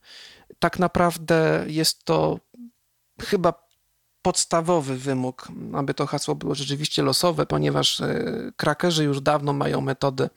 Tak 0.59 0.79
naprawdę 0.79 1.65
jest 1.67 2.05
to 2.05 2.41
chyba 3.21 3.68
podstawowy 4.29 4.97
wymóg, 4.97 5.49
aby 5.75 5.95
to 5.95 6.07
hasło 6.07 6.35
było 6.35 6.55
rzeczywiście 6.55 7.03
losowe, 7.03 7.47
ponieważ 7.47 8.01
e, 8.01 8.25
krakerzy 8.57 9.05
już 9.05 9.21
dawno 9.21 9.53
mają 9.53 9.81
metodę 9.81 10.31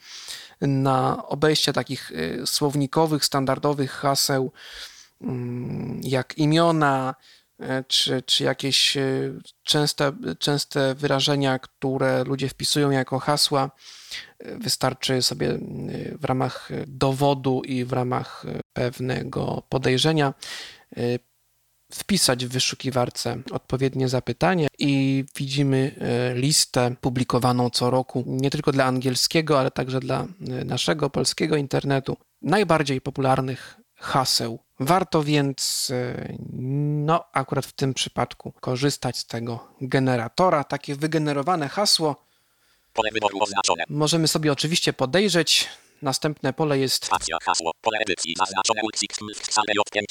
na 0.61 1.27
obejście 1.27 1.73
takich 1.73 2.11
e, 2.11 2.47
słownikowych, 2.47 3.25
standardowych 3.25 3.91
haseł, 3.91 4.51
mm, 5.21 6.01
jak 6.03 6.37
imiona, 6.37 7.15
e, 7.59 7.83
czy, 7.83 8.21
czy 8.21 8.43
jakieś 8.43 8.97
częste, 9.63 10.11
częste 10.39 10.95
wyrażenia, 10.95 11.59
które 11.59 12.23
ludzie 12.23 12.49
wpisują 12.49 12.91
jako 12.91 13.19
hasła. 13.19 13.71
Wystarczy 14.39 15.21
sobie 15.21 15.59
w 16.19 16.25
ramach 16.25 16.69
dowodu 16.87 17.61
i 17.65 17.85
w 17.85 17.93
ramach 17.93 18.45
pewnego 18.73 19.63
podejrzenia 19.69 20.33
wpisać 21.93 22.45
w 22.45 22.49
wyszukiwarce 22.49 23.37
odpowiednie 23.51 24.09
zapytanie 24.09 24.67
i 24.79 25.25
widzimy 25.35 25.95
e, 26.01 26.35
listę 26.35 26.95
publikowaną 27.01 27.69
co 27.69 27.89
roku, 27.89 28.23
nie 28.27 28.49
tylko 28.49 28.71
dla 28.71 28.85
angielskiego, 28.85 29.59
ale 29.59 29.71
także 29.71 29.99
dla 29.99 30.21
e, 30.21 30.65
naszego 30.65 31.09
polskiego 31.09 31.55
internetu, 31.55 32.17
najbardziej 32.41 33.01
popularnych 33.01 33.77
haseł. 33.95 34.59
Warto 34.79 35.23
więc, 35.23 35.91
e, 35.93 36.35
no 36.93 37.23
akurat 37.33 37.65
w 37.65 37.73
tym 37.73 37.93
przypadku, 37.93 38.51
korzystać 38.51 39.17
z 39.17 39.25
tego 39.25 39.67
generatora. 39.81 40.63
Takie 40.63 40.95
wygenerowane 40.95 41.69
hasło 41.69 42.15
możemy 43.89 44.27
sobie 44.27 44.51
oczywiście 44.51 44.93
podejrzeć. 44.93 45.69
Następne 46.01 46.53
pole 46.53 46.79
jest 46.79 47.05
Spacja, 47.05 47.37
hasło, 47.43 47.71
pole 47.81 47.97
edycji 47.99 48.35
zaznaczone 48.37 48.81
UXX, 48.83 49.19
J5 49.95 50.03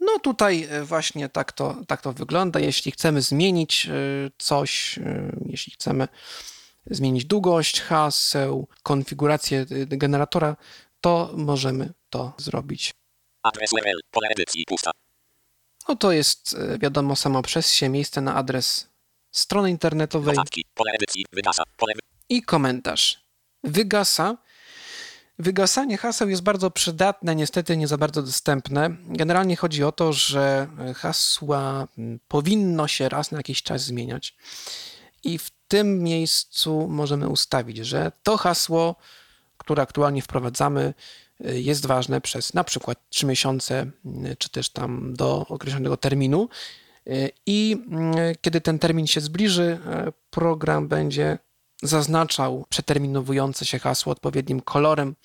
No 0.00 0.18
tutaj 0.18 0.66
e, 0.70 0.84
właśnie 0.84 1.28
tak 1.28 1.52
to, 1.52 1.76
tak 1.86 2.02
to 2.02 2.12
wygląda. 2.12 2.60
Jeśli 2.60 2.92
chcemy 2.92 3.22
zmienić 3.22 3.86
e, 3.86 3.90
coś, 4.38 4.98
e, 4.98 5.32
jeśli 5.46 5.72
chcemy 5.72 6.08
zmienić 6.86 7.24
długość 7.24 7.80
haseł, 7.80 8.68
konfigurację 8.82 9.66
generatora, 9.86 10.56
to 11.00 11.30
możemy 11.36 11.92
to 12.10 12.32
zrobić. 12.36 12.94
Adres 13.42 13.72
URL, 13.72 14.00
pole 14.10 14.28
edycji, 14.28 14.64
pusta. 14.66 14.90
No 15.88 15.96
to 15.96 16.12
jest 16.12 16.56
wiadomo 16.78 17.16
samo 17.16 17.42
przez 17.42 17.72
się 17.72 17.88
miejsce 17.88 18.20
na 18.20 18.34
adres 18.34 18.88
strony 19.30 19.70
internetowej 19.70 20.36
Notatki, 20.36 20.64
pole 20.74 20.92
edycji, 20.92 21.24
wygasa, 21.32 21.62
pole 21.76 21.92
i 22.28 22.42
komentarz. 22.42 23.20
Wygasa 23.64 24.36
Wygasanie 25.38 25.96
haseł 25.96 26.28
jest 26.28 26.42
bardzo 26.42 26.70
przydatne, 26.70 27.36
niestety 27.36 27.76
nie 27.76 27.88
za 27.88 27.98
bardzo 27.98 28.22
dostępne. 28.22 28.96
Generalnie 29.06 29.56
chodzi 29.56 29.84
o 29.84 29.92
to, 29.92 30.12
że 30.12 30.66
hasła 30.96 31.88
powinno 32.28 32.88
się 32.88 33.08
raz 33.08 33.30
na 33.30 33.38
jakiś 33.38 33.62
czas 33.62 33.82
zmieniać. 33.82 34.36
I 35.24 35.38
w 35.38 35.50
tym 35.68 36.02
miejscu 36.02 36.88
możemy 36.88 37.28
ustawić, 37.28 37.76
że 37.76 38.12
to 38.22 38.36
hasło, 38.36 38.96
które 39.58 39.82
aktualnie 39.82 40.22
wprowadzamy, 40.22 40.94
jest 41.40 41.86
ważne 41.86 42.20
przez 42.20 42.54
na 42.54 42.64
przykład 42.64 42.98
3 43.08 43.26
miesiące, 43.26 43.86
czy 44.38 44.48
też 44.48 44.70
tam 44.70 45.14
do 45.14 45.46
określonego 45.48 45.96
terminu. 45.96 46.48
I 47.46 47.84
kiedy 48.40 48.60
ten 48.60 48.78
termin 48.78 49.06
się 49.06 49.20
zbliży, 49.20 49.78
program 50.30 50.88
będzie 50.88 51.38
zaznaczał 51.82 52.64
przeterminowujące 52.68 53.66
się 53.66 53.78
hasło 53.78 54.12
odpowiednim 54.12 54.60
kolorem. 54.60 55.16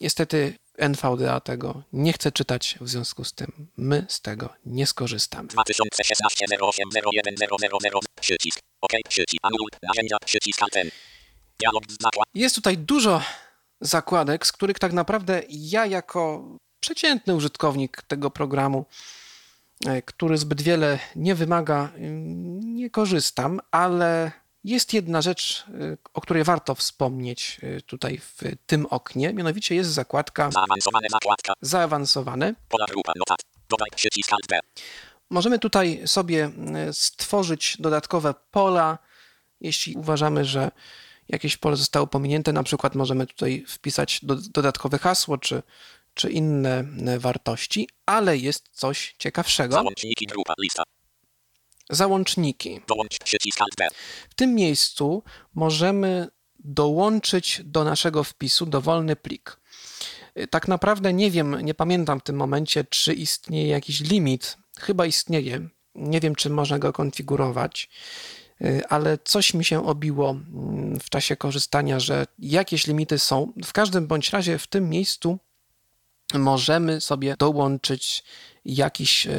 Niestety 0.00 0.54
NVDA 0.78 1.40
tego 1.40 1.82
nie 1.92 2.12
chce 2.12 2.32
czytać, 2.32 2.78
w 2.80 2.88
związku 2.88 3.24
z 3.24 3.32
tym 3.32 3.68
my 3.76 4.06
z 4.08 4.20
tego 4.20 4.48
nie 4.66 4.86
skorzystamy. 4.86 5.48
2016 5.48 6.46
08 6.60 6.88
01 7.12 7.34
000 7.36 8.00
przycisk. 8.20 8.60
OK, 8.80 8.92
przycisk. 9.08 9.40
Anul, 9.42 9.68
narzędzia, 9.82 10.16
przycisk 10.24 10.60
ten. 10.72 10.90
Dialog 11.58 11.82
zakład. 12.00 12.28
Jest 12.34 12.54
tutaj 12.54 12.78
dużo 12.78 13.22
zakładek, 13.80 14.46
z 14.46 14.52
których 14.52 14.78
tak 14.78 14.92
naprawdę 14.92 15.42
ja 15.48 15.86
jako 15.86 16.44
przeciętny 16.80 17.34
użytkownik 17.34 18.02
tego 18.02 18.30
programu, 18.30 18.86
e, 19.86 20.02
który 20.02 20.38
zbyt 20.38 20.62
wiele 20.62 20.98
nie 21.16 21.34
wymaga, 21.34 21.92
nie 22.60 22.90
korzystam, 22.90 23.60
ale 23.70 24.32
jest 24.64 24.94
jedna 24.94 25.22
rzecz, 25.22 25.64
y, 25.68 25.98
o 26.14 26.20
której 26.20 26.44
warto 26.44 26.74
wspomnieć 26.74 27.60
y, 27.62 27.82
tutaj 27.82 28.18
w 28.18 28.40
tym 28.66 28.86
oknie, 28.86 29.32
mianowicie 29.32 29.74
jest 29.74 29.90
zakładka 29.90 30.50
Zaawansowane 30.50 31.08
zakładka. 31.10 31.52
zaawansowane. 31.60 32.54
Pola 32.68 32.86
grupa 32.90 33.12
notat. 33.16 33.38
Dodaj 33.68 33.88
przycisk 33.96 34.32
Alt 34.32 34.46
B. 34.48 34.58
Możemy 35.30 35.58
tutaj 35.58 36.02
sobie 36.06 36.50
y, 36.88 36.92
stworzyć 36.92 37.76
dodatkowe 37.80 38.34
pola, 38.50 38.98
jeśli 39.60 39.96
uważamy, 39.96 40.44
że 40.44 40.70
jakieś 41.28 41.56
pole 41.56 41.76
zostało 41.76 42.06
pominięte, 42.06 42.52
na 42.52 42.62
przykład 42.62 42.94
możemy 42.94 43.26
tutaj 43.26 43.64
wpisać 43.68 44.20
do, 44.22 44.36
dodatkowe 44.36 44.98
hasło 44.98 45.38
czy, 45.38 45.62
czy 46.14 46.30
inne 46.30 46.84
wartości, 47.18 47.88
ale 48.06 48.36
jest 48.36 48.68
coś 48.72 49.14
ciekawszego. 49.18 49.74
Załączniki 49.74 50.26
grupa 50.26 50.54
lista. 50.62 50.82
Załączniki. 51.90 52.80
Dołącz 52.88 53.18
przycisk 53.18 53.60
Alt 53.60 53.74
B. 53.78 53.88
W 54.30 54.34
tym 54.34 54.54
miejscu 54.54 55.22
możemy 55.54 56.28
dołączyć 56.58 57.62
do 57.64 57.84
naszego 57.84 58.24
wpisu 58.24 58.66
dowolny 58.66 59.16
plik. 59.16 59.56
Tak 60.50 60.68
naprawdę 60.68 61.12
nie 61.12 61.30
wiem, 61.30 61.60
nie 61.60 61.74
pamiętam 61.74 62.20
w 62.20 62.22
tym 62.22 62.36
momencie, 62.36 62.84
czy 62.84 63.14
istnieje 63.14 63.68
jakiś 63.68 64.00
limit. 64.00 64.56
Chyba 64.80 65.06
istnieje. 65.06 65.68
Nie 65.94 66.20
wiem, 66.20 66.34
czy 66.34 66.50
można 66.50 66.78
go 66.78 66.92
konfigurować, 66.92 67.88
ale 68.88 69.18
coś 69.24 69.54
mi 69.54 69.64
się 69.64 69.86
obiło 69.86 70.30
mm, 70.30 71.00
w 71.00 71.10
czasie 71.10 71.36
korzystania, 71.36 72.00
że 72.00 72.26
jakieś 72.38 72.86
limity 72.86 73.18
są. 73.18 73.52
W 73.64 73.72
każdym 73.72 74.06
bądź 74.06 74.30
razie 74.30 74.58
w 74.58 74.66
tym 74.66 74.90
miejscu 74.90 75.38
możemy 76.34 77.00
sobie 77.00 77.34
dołączyć 77.38 78.24
jakiś 78.64 79.26
e, 79.26 79.32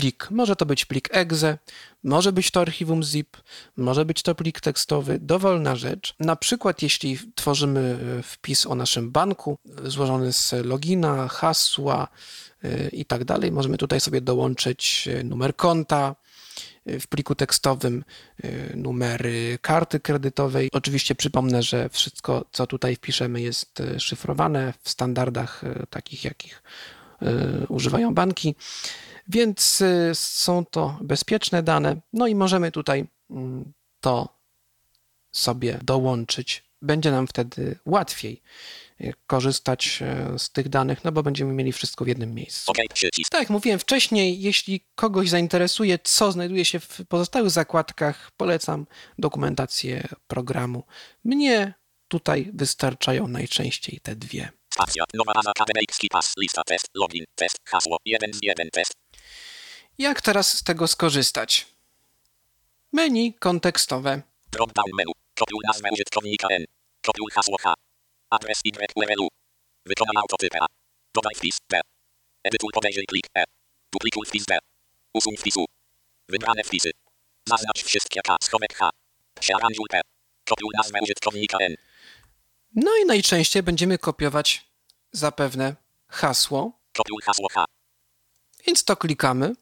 plik. 0.00 0.30
Może 0.30 0.56
to 0.56 0.66
być 0.66 0.84
plik 0.84 1.08
exe, 1.12 1.58
może 2.04 2.32
być 2.32 2.50
to 2.50 2.60
archiwum 2.60 3.02
zip, 3.02 3.36
może 3.76 4.04
być 4.04 4.22
to 4.22 4.34
plik 4.34 4.60
tekstowy, 4.60 5.18
dowolna 5.18 5.76
rzecz. 5.76 6.14
Na 6.20 6.36
przykład, 6.36 6.82
jeśli 6.82 7.18
tworzymy 7.34 7.98
e, 8.18 8.22
wpis 8.22 8.66
o 8.66 8.74
naszym 8.74 9.10
banku, 9.10 9.58
e, 9.84 9.90
złożony 9.90 10.32
z 10.32 10.54
logina, 10.64 11.28
hasła 11.28 12.08
e, 12.64 12.88
i 12.88 13.04
tak 13.04 13.24
dalej, 13.24 13.52
możemy 13.52 13.78
tutaj 13.78 14.00
sobie 14.00 14.20
dołączyć 14.20 15.08
numer 15.24 15.56
konta, 15.56 16.16
w 17.00 17.06
pliku 17.06 17.34
tekstowym 17.34 18.04
numery 18.74 19.58
karty 19.62 20.00
kredytowej. 20.00 20.68
Oczywiście 20.72 21.14
przypomnę, 21.14 21.62
że 21.62 21.88
wszystko, 21.88 22.44
co 22.52 22.66
tutaj 22.66 22.96
wpiszemy, 22.96 23.40
jest 23.40 23.82
szyfrowane 23.98 24.72
w 24.82 24.90
standardach 24.90 25.62
takich, 25.90 26.24
jakich 26.24 26.62
używają 27.68 28.14
banki. 28.14 28.54
Więc 29.28 29.80
y, 29.80 30.10
są 30.14 30.64
to 30.64 30.98
bezpieczne 31.02 31.62
dane, 31.62 32.00
no 32.12 32.26
i 32.26 32.34
możemy 32.34 32.72
tutaj 32.72 33.06
mm, 33.30 33.72
to 34.00 34.36
sobie 35.32 35.78
dołączyć. 35.82 36.66
Będzie 36.82 37.10
nam 37.10 37.26
wtedy 37.26 37.78
łatwiej 37.86 38.42
y, 39.00 39.14
korzystać 39.26 40.02
y, 40.34 40.38
z 40.38 40.50
tych 40.50 40.68
danych, 40.68 41.04
no 41.04 41.12
bo 41.12 41.22
będziemy 41.22 41.52
mieli 41.52 41.72
wszystko 41.72 42.04
w 42.04 42.08
jednym 42.08 42.34
miejscu. 42.34 42.70
OK, 42.70 42.78
przycisk. 42.94 43.30
Tak 43.30 43.40
jak 43.40 43.50
mówiłem 43.50 43.78
wcześniej, 43.78 44.40
jeśli 44.40 44.80
kogoś 44.94 45.28
zainteresuje, 45.28 45.98
co 45.98 46.32
znajduje 46.32 46.64
się 46.64 46.80
w 46.80 47.00
pozostałych 47.08 47.50
zakładkach, 47.50 48.30
polecam 48.36 48.86
dokumentację 49.18 50.08
programu. 50.26 50.84
Mnie 51.24 51.74
tutaj 52.08 52.50
wystarczają 52.54 53.28
najczęściej 53.28 54.00
te 54.00 54.16
dwie. 54.16 54.48
Spacja. 54.74 55.04
Nowa 55.14 55.32
baza 55.34 55.50
akademicki 55.50 56.08
pas. 56.08 56.32
Lista 56.38 56.62
test. 56.64 56.88
Login. 56.94 57.24
Test. 57.34 57.56
Hasło. 57.64 57.98
1 58.04 58.34
z 58.34 58.38
1 58.42 58.70
test. 58.70 58.92
Jak 59.98 60.20
teraz 60.20 60.58
z 60.58 60.62
tego 60.62 60.88
skorzystać? 60.88 61.66
Menu 62.92 63.34
kontekstowe. 63.34 64.22
Dropdown 64.52 64.90
menu. 64.96 65.12
Kopiuj 65.38 65.60
nazwę 65.66 65.88
użytkownika 65.92 66.48
N. 66.50 66.64
Kopiuj 67.06 67.30
hasło 67.34 67.56
H. 67.60 67.74
Adres 68.30 68.60
Y 68.64 68.92
URL-u. 68.96 69.28
Wykonaj 69.86 70.16
autotypę 70.16 70.58
A. 70.62 70.66
Dodaj 71.14 71.34
wpis 71.34 71.56
B. 71.70 71.80
Edytuj 72.44 72.70
podejrzyj 72.74 73.04
plik 73.08 73.26
E. 73.38 73.44
Duplikuj 73.92 74.26
wpis 74.26 74.44
B. 74.44 74.58
Usuń 75.14 75.36
wpisu. 75.36 75.64
Wybrane 76.28 76.64
wpisy. 76.64 76.90
Zaznacz 77.48 77.84
wszystkie 77.84 78.20
K. 78.20 78.36
Schowek 78.42 78.74
H. 78.74 78.90
Przearanżuj 79.40 79.86
P. 79.90 80.00
Kopiuj 80.48 80.70
nazwę 80.76 80.98
użytkownika 81.02 81.58
N. 81.60 81.74
No 82.74 82.90
i 83.02 83.06
najczęściej 83.06 83.62
będziemy 83.62 83.98
kopiować 83.98 84.66
zapewne 85.12 85.76
hasło, 86.08 86.80
Kopiuj 86.92 87.18
hasło 87.24 87.48
H. 87.52 87.64
więc 88.66 88.84
to 88.84 88.96
klikamy. 88.96 89.54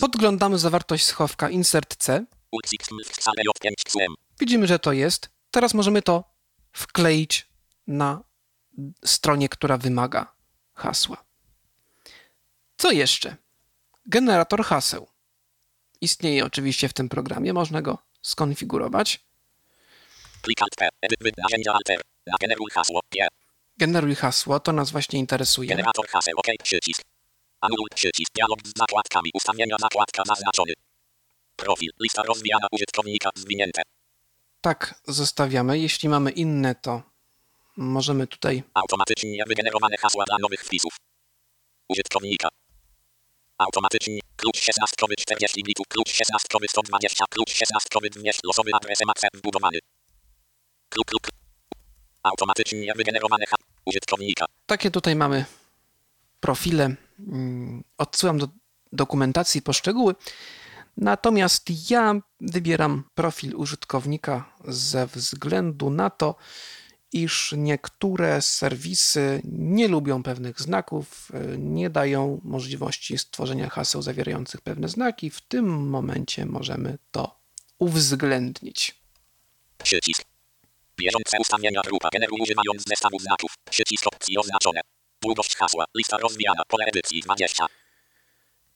Podglądamy 0.00 0.58
zawartość 0.58 1.04
schowka 1.04 1.50
Insert 1.50 1.96
C. 1.96 2.24
UXX 2.50 2.88
wcale 3.04 3.42
J5 3.48 3.72
XM. 3.86 4.14
Widzimy, 4.40 4.66
że 4.66 4.78
to 4.78 4.92
jest. 4.92 5.30
Teraz 5.50 5.74
możemy 5.74 6.02
to 6.02 6.24
wkleić 6.72 7.48
na 7.86 8.24
stronie, 9.04 9.48
która 9.48 9.78
wymaga 9.78 10.32
hasła. 10.74 11.24
Co 12.76 12.90
jeszcze? 12.90 13.36
Generator 14.06 14.64
haseł. 14.64 15.08
Istnieje 16.00 16.44
oczywiście 16.44 16.88
w 16.88 16.92
tym 16.92 17.08
programie, 17.08 17.52
można 17.52 17.82
go 17.82 17.98
skonfigurować. 18.22 19.20
Generuj 23.76 24.14
hasło, 24.14 24.60
to 24.60 24.72
nas 24.72 24.90
właśnie 24.90 25.18
interesuje. 25.18 25.68
Generator 25.68 26.08
haseł. 26.08 26.34
OK. 26.38 26.46
Przycisk. 26.62 27.02
Anuluj 27.60 27.88
przycisk. 27.94 28.32
Dialog 28.34 28.58
z 28.66 28.78
zakładkami. 28.78 29.30
Ustawienia 29.34 29.76
zakładka 29.80 30.22
zaznaczony. 30.26 30.72
Profil. 31.56 31.90
Lista 32.02 32.22
rozwijana 32.22 32.66
użytkownika 32.72 33.30
zwinięte. 33.34 33.82
Tak, 34.60 35.00
zostawiamy. 35.06 35.78
Jeśli 35.78 36.08
mamy 36.08 36.30
inne, 36.30 36.74
to 36.74 37.02
możemy 37.76 38.26
tutaj 38.26 38.62
Automatycznie 38.74 39.44
wygenerowane 39.46 39.96
hasła 39.96 40.24
dla 40.24 40.36
nowych 40.40 40.64
wpisów. 40.64 40.96
Użytkownika. 41.88 42.48
Automatycznie. 43.58 44.20
Klucz 44.36 44.60
16 44.60 44.96
40 45.18 45.62
bitów. 45.64 45.86
Klucz 45.88 46.10
16 46.12 46.48
120. 46.68 47.24
Klucz 47.30 47.50
16 47.54 47.88
200. 48.10 48.40
Losowy 48.44 48.70
adres 48.74 48.98
MAC 49.06 49.22
wbudowany. 49.34 49.78
Klub, 50.88 51.06
klub. 51.06 51.28
Automatycznie 52.22 52.92
wygenerowane 52.96 53.46
hasła 53.46 53.66
użytkownika. 53.84 54.46
Takie 54.66 54.90
tutaj 54.90 55.16
mamy 55.16 55.44
profile. 56.40 56.96
Mm, 57.28 57.84
Odsyłam 57.98 58.38
do 58.38 58.48
dokumentacji 58.92 59.62
po 59.62 59.72
szczegóły. 59.72 60.14
Natomiast 60.96 61.90
ja 61.90 62.14
wybieram 62.40 63.04
profil 63.14 63.56
użytkownika 63.56 64.52
ze 64.68 65.06
względu 65.06 65.90
na 65.90 66.10
to, 66.10 66.34
iż 67.12 67.54
niektóre 67.56 68.42
serwisy 68.42 69.42
nie 69.44 69.88
lubią 69.88 70.22
pewnych 70.22 70.60
znaków, 70.60 71.30
y, 71.54 71.58
nie 71.58 71.90
dają 71.90 72.40
możliwości 72.44 73.18
stworzenia 73.18 73.68
haseł 73.68 74.02
zawierających 74.02 74.60
pewne 74.60 74.88
znaki. 74.88 75.30
W 75.30 75.40
tym 75.40 75.88
momencie 75.88 76.46
możemy 76.46 76.98
to 77.10 77.40
uwzględnić. 77.78 79.00
Przycisk. 79.82 80.24
Bieżące 80.96 81.36
ustawienia 81.40 81.80
grupa 81.86 82.08
generuj 82.12 82.40
używając 82.40 82.84
zestawu 82.88 83.18
znaków. 83.18 83.54
Przycisk 83.70 84.06
opcji 84.06 84.38
oznaczone. 84.38 84.80
Długość 85.22 85.56
hasła. 85.56 85.84
Lista 85.96 86.16
rozwijana. 86.18 86.62
Pole 86.68 86.84
edycji 86.84 87.20
20. 87.20 87.66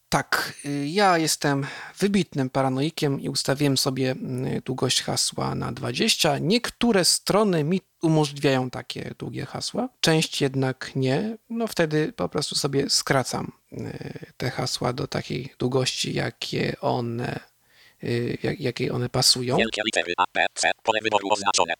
Tak, 0.08 0.52
y, 0.64 0.86
ja 0.88 1.18
jestem 1.18 1.66
wybitnym 1.98 2.50
paranoikiem 2.50 3.20
i 3.20 3.28
ustawiłem 3.28 3.76
sobie 3.76 4.12
y, 4.12 4.62
długość 4.64 5.02
hasła 5.02 5.54
na 5.54 5.72
20. 5.72 6.38
Niektóre 6.38 7.04
strony 7.04 7.64
mi 7.64 7.80
umożliwiają 8.02 8.70
takie 8.70 9.14
długie 9.18 9.46
hasła, 9.46 9.88
część 10.00 10.40
jednak 10.40 10.90
nie. 10.96 11.36
No 11.50 11.66
wtedy 11.66 12.12
po 12.12 12.28
prostu 12.28 12.54
sobie 12.54 12.90
skracam 12.90 13.52
y, 13.72 14.32
te 14.36 14.50
hasła 14.50 14.92
do 14.92 15.06
takiej 15.06 15.54
długości, 15.58 16.14
jakie 16.14 16.76
one, 16.80 17.40
jak, 18.42 18.60
jakiej 18.60 18.90
one 18.90 19.08
pasują. 19.08 19.56
Wielkie 19.56 19.82
litery 19.86 20.12
A, 20.16 20.24
B, 20.34 20.46
C. 20.54 20.70
Pole 20.82 21.00
wyboru 21.02 21.28
oznaczone. 21.30 21.74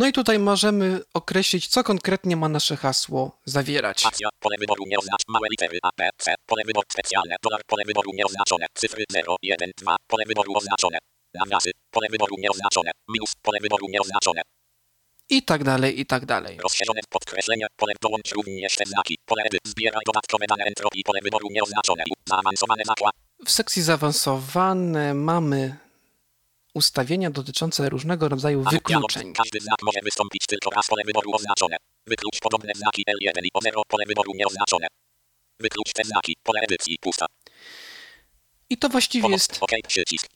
No 0.00 0.06
i 0.06 0.12
tutaj 0.12 0.38
możemy 0.38 1.00
określić, 1.14 1.68
co 1.68 1.84
konkretnie 1.84 2.36
ma 2.36 2.48
nasze 2.48 2.76
hasło 2.76 3.40
zawierać. 3.44 4.00
Spacja. 4.00 4.28
Pole 4.40 4.56
wyboru 4.58 4.84
nieoznacz. 4.86 5.22
Małe 5.28 5.46
litery. 5.50 5.78
Pole 6.46 6.62
wyboru 6.66 6.86
specjalne. 6.92 7.36
Dolar. 7.42 7.60
Pole 7.66 7.82
wyboru 7.86 8.10
nieoznaczone. 8.14 8.66
Cyfry 8.74 9.04
0, 9.12 9.36
1, 9.42 9.70
2. 9.76 9.96
Pole 10.06 10.24
wyboru 10.26 10.52
oznaczone. 10.56 10.98
Nawiasy. 11.34 11.70
Pole 11.90 12.08
wyboru 12.10 12.36
nieoznaczone. 12.38 12.90
Minus. 13.08 13.32
Pole 13.42 13.58
wyboru 13.62 13.86
nieoznaczone. 13.88 14.42
I 15.30 15.42
tak 15.42 15.64
dalej, 15.64 16.00
i 16.00 16.06
tak 16.06 16.26
dalej. 16.26 16.58
Rozszerzone 16.62 17.00
podkreślenie. 17.08 17.66
Pole 17.76 17.92
dołącz 18.02 18.32
również 18.32 18.74
te 18.74 18.86
znaki. 18.86 19.18
Pole 19.24 19.42
edyt. 19.42 19.60
Zbieraj 19.66 20.02
dodatkowe 20.06 20.46
dane 20.48 20.64
entropii. 20.64 21.02
Pole 21.04 21.20
wyboru 21.22 21.48
nieoznaczone. 21.50 22.04
Zaawansowane 22.28 22.82
zakład. 22.86 23.14
W 23.46 23.50
sekcji 23.50 23.82
zaawansowane 23.82 25.14
mamy 25.14 25.76
ustawienia 26.74 27.30
dotyczące 27.30 27.88
różnego 27.88 28.28
rodzaju 28.28 28.64
wykluczeń. 28.70 29.32
Każdy 29.32 29.60
znak 29.60 29.82
może 29.82 29.98
wystąpić 30.04 30.46
tylko 30.46 30.70
raz. 30.70 30.86
Pole 30.86 31.02
wyboru 31.06 31.34
oznaczone. 31.34 31.76
Wyklucz 32.06 32.40
podobne 32.40 32.72
znaki 32.76 33.04
L1 33.10 33.40
i 33.44 33.50
O0. 33.58 33.80
Pole 33.88 34.04
wyboru 34.06 34.32
nieoznaczone. 34.34 34.86
Wyklucz 35.60 35.92
te 35.92 36.04
znaki. 36.04 36.36
Pole 36.42 36.60
edycji. 36.60 36.96
Pusta. 37.00 37.26
I 38.70 38.76
to 38.76 38.88
właściwie 38.88 39.22
Pomoc. 39.22 39.40
jest. 39.40 39.60
Przycisk. 39.88 40.26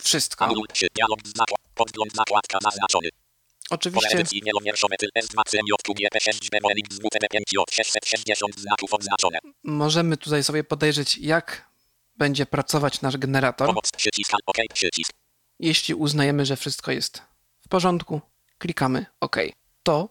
wszystko. 0.00 0.48
Dialog 0.94 1.20
z 1.24 1.36
zakład. 1.36 1.60
Podgląd 1.74 2.12
zakładka 2.14 2.58
zaznaczony. 2.62 3.08
Oczywiście 3.70 4.10
edycji 4.10 4.42
wielomierszowe 4.42 4.96
tyl 4.96 5.10
S2CMJ 5.18 5.72
GP6 5.88 6.50
BMX 6.50 6.98
WTB5J 6.98 7.64
660 7.72 8.60
znaków 8.60 8.94
odznaczone. 8.94 9.38
możemy 9.64 10.16
tutaj 10.16 10.44
sobie 10.44 10.64
podejrzeć, 10.64 11.18
jak 11.18 11.70
będzie 12.16 12.46
pracować 12.46 13.00
nasz 13.00 13.16
generator. 13.16 13.66
Pomoc. 13.66 13.90
Przycisk. 13.96 14.32
OK. 14.46 14.56
Przycisk. 14.74 15.12
Jeśli 15.60 15.94
uznajemy, 15.94 16.46
że 16.46 16.56
wszystko 16.56 16.92
jest 16.92 17.22
w 17.60 17.68
porządku, 17.68 18.20
klikamy 18.58 19.06
OK. 19.20 19.36
To 19.82 20.08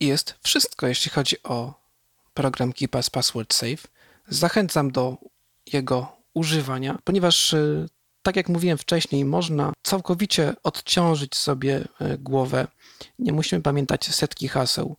jest 0.00 0.34
wszystko, 0.42 0.86
jeśli 0.86 1.10
chodzi 1.10 1.42
o 1.42 1.74
program 2.34 2.72
KeePass 2.72 3.10
Password 3.10 3.54
Safe. 3.54 3.88
Zachęcam 4.28 4.90
do 4.90 5.16
jego 5.72 6.16
używania, 6.34 6.98
ponieważ 7.04 7.52
y, 7.52 7.88
tak 8.22 8.36
jak 8.36 8.48
mówiłem 8.48 8.78
wcześniej, 8.78 9.24
można 9.24 9.72
całkowicie 9.82 10.54
odciążyć 10.62 11.36
sobie 11.36 11.76
y, 11.80 12.18
głowę. 12.18 12.66
Nie 13.18 13.32
musimy 13.32 13.62
pamiętać 13.62 14.14
setki 14.14 14.48
haseł, 14.48 14.96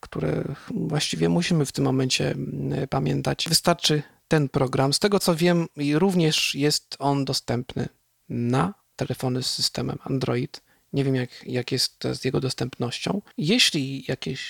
które 0.00 0.44
właściwie 0.70 1.28
musimy 1.28 1.66
w 1.66 1.72
tym 1.72 1.84
momencie 1.84 2.34
y, 2.82 2.86
pamiętać. 2.86 3.48
Wystarczy 3.48 4.02
ten 4.28 4.48
program. 4.48 4.92
Z 4.92 4.98
tego 4.98 5.18
co 5.18 5.34
wiem, 5.36 5.66
również 5.94 6.54
jest 6.54 6.96
on 6.98 7.24
dostępny 7.24 7.88
na 8.28 8.79
telefony 9.00 9.42
z 9.42 9.50
systemem 9.50 9.98
Android. 10.04 10.62
Nie 10.92 11.04
wiem, 11.04 11.14
jak, 11.14 11.30
jak 11.46 11.72
jest 11.72 12.04
z 12.12 12.24
jego 12.24 12.40
dostępnością. 12.40 13.22
Jeśli 13.38 14.04
jakieś 14.08 14.40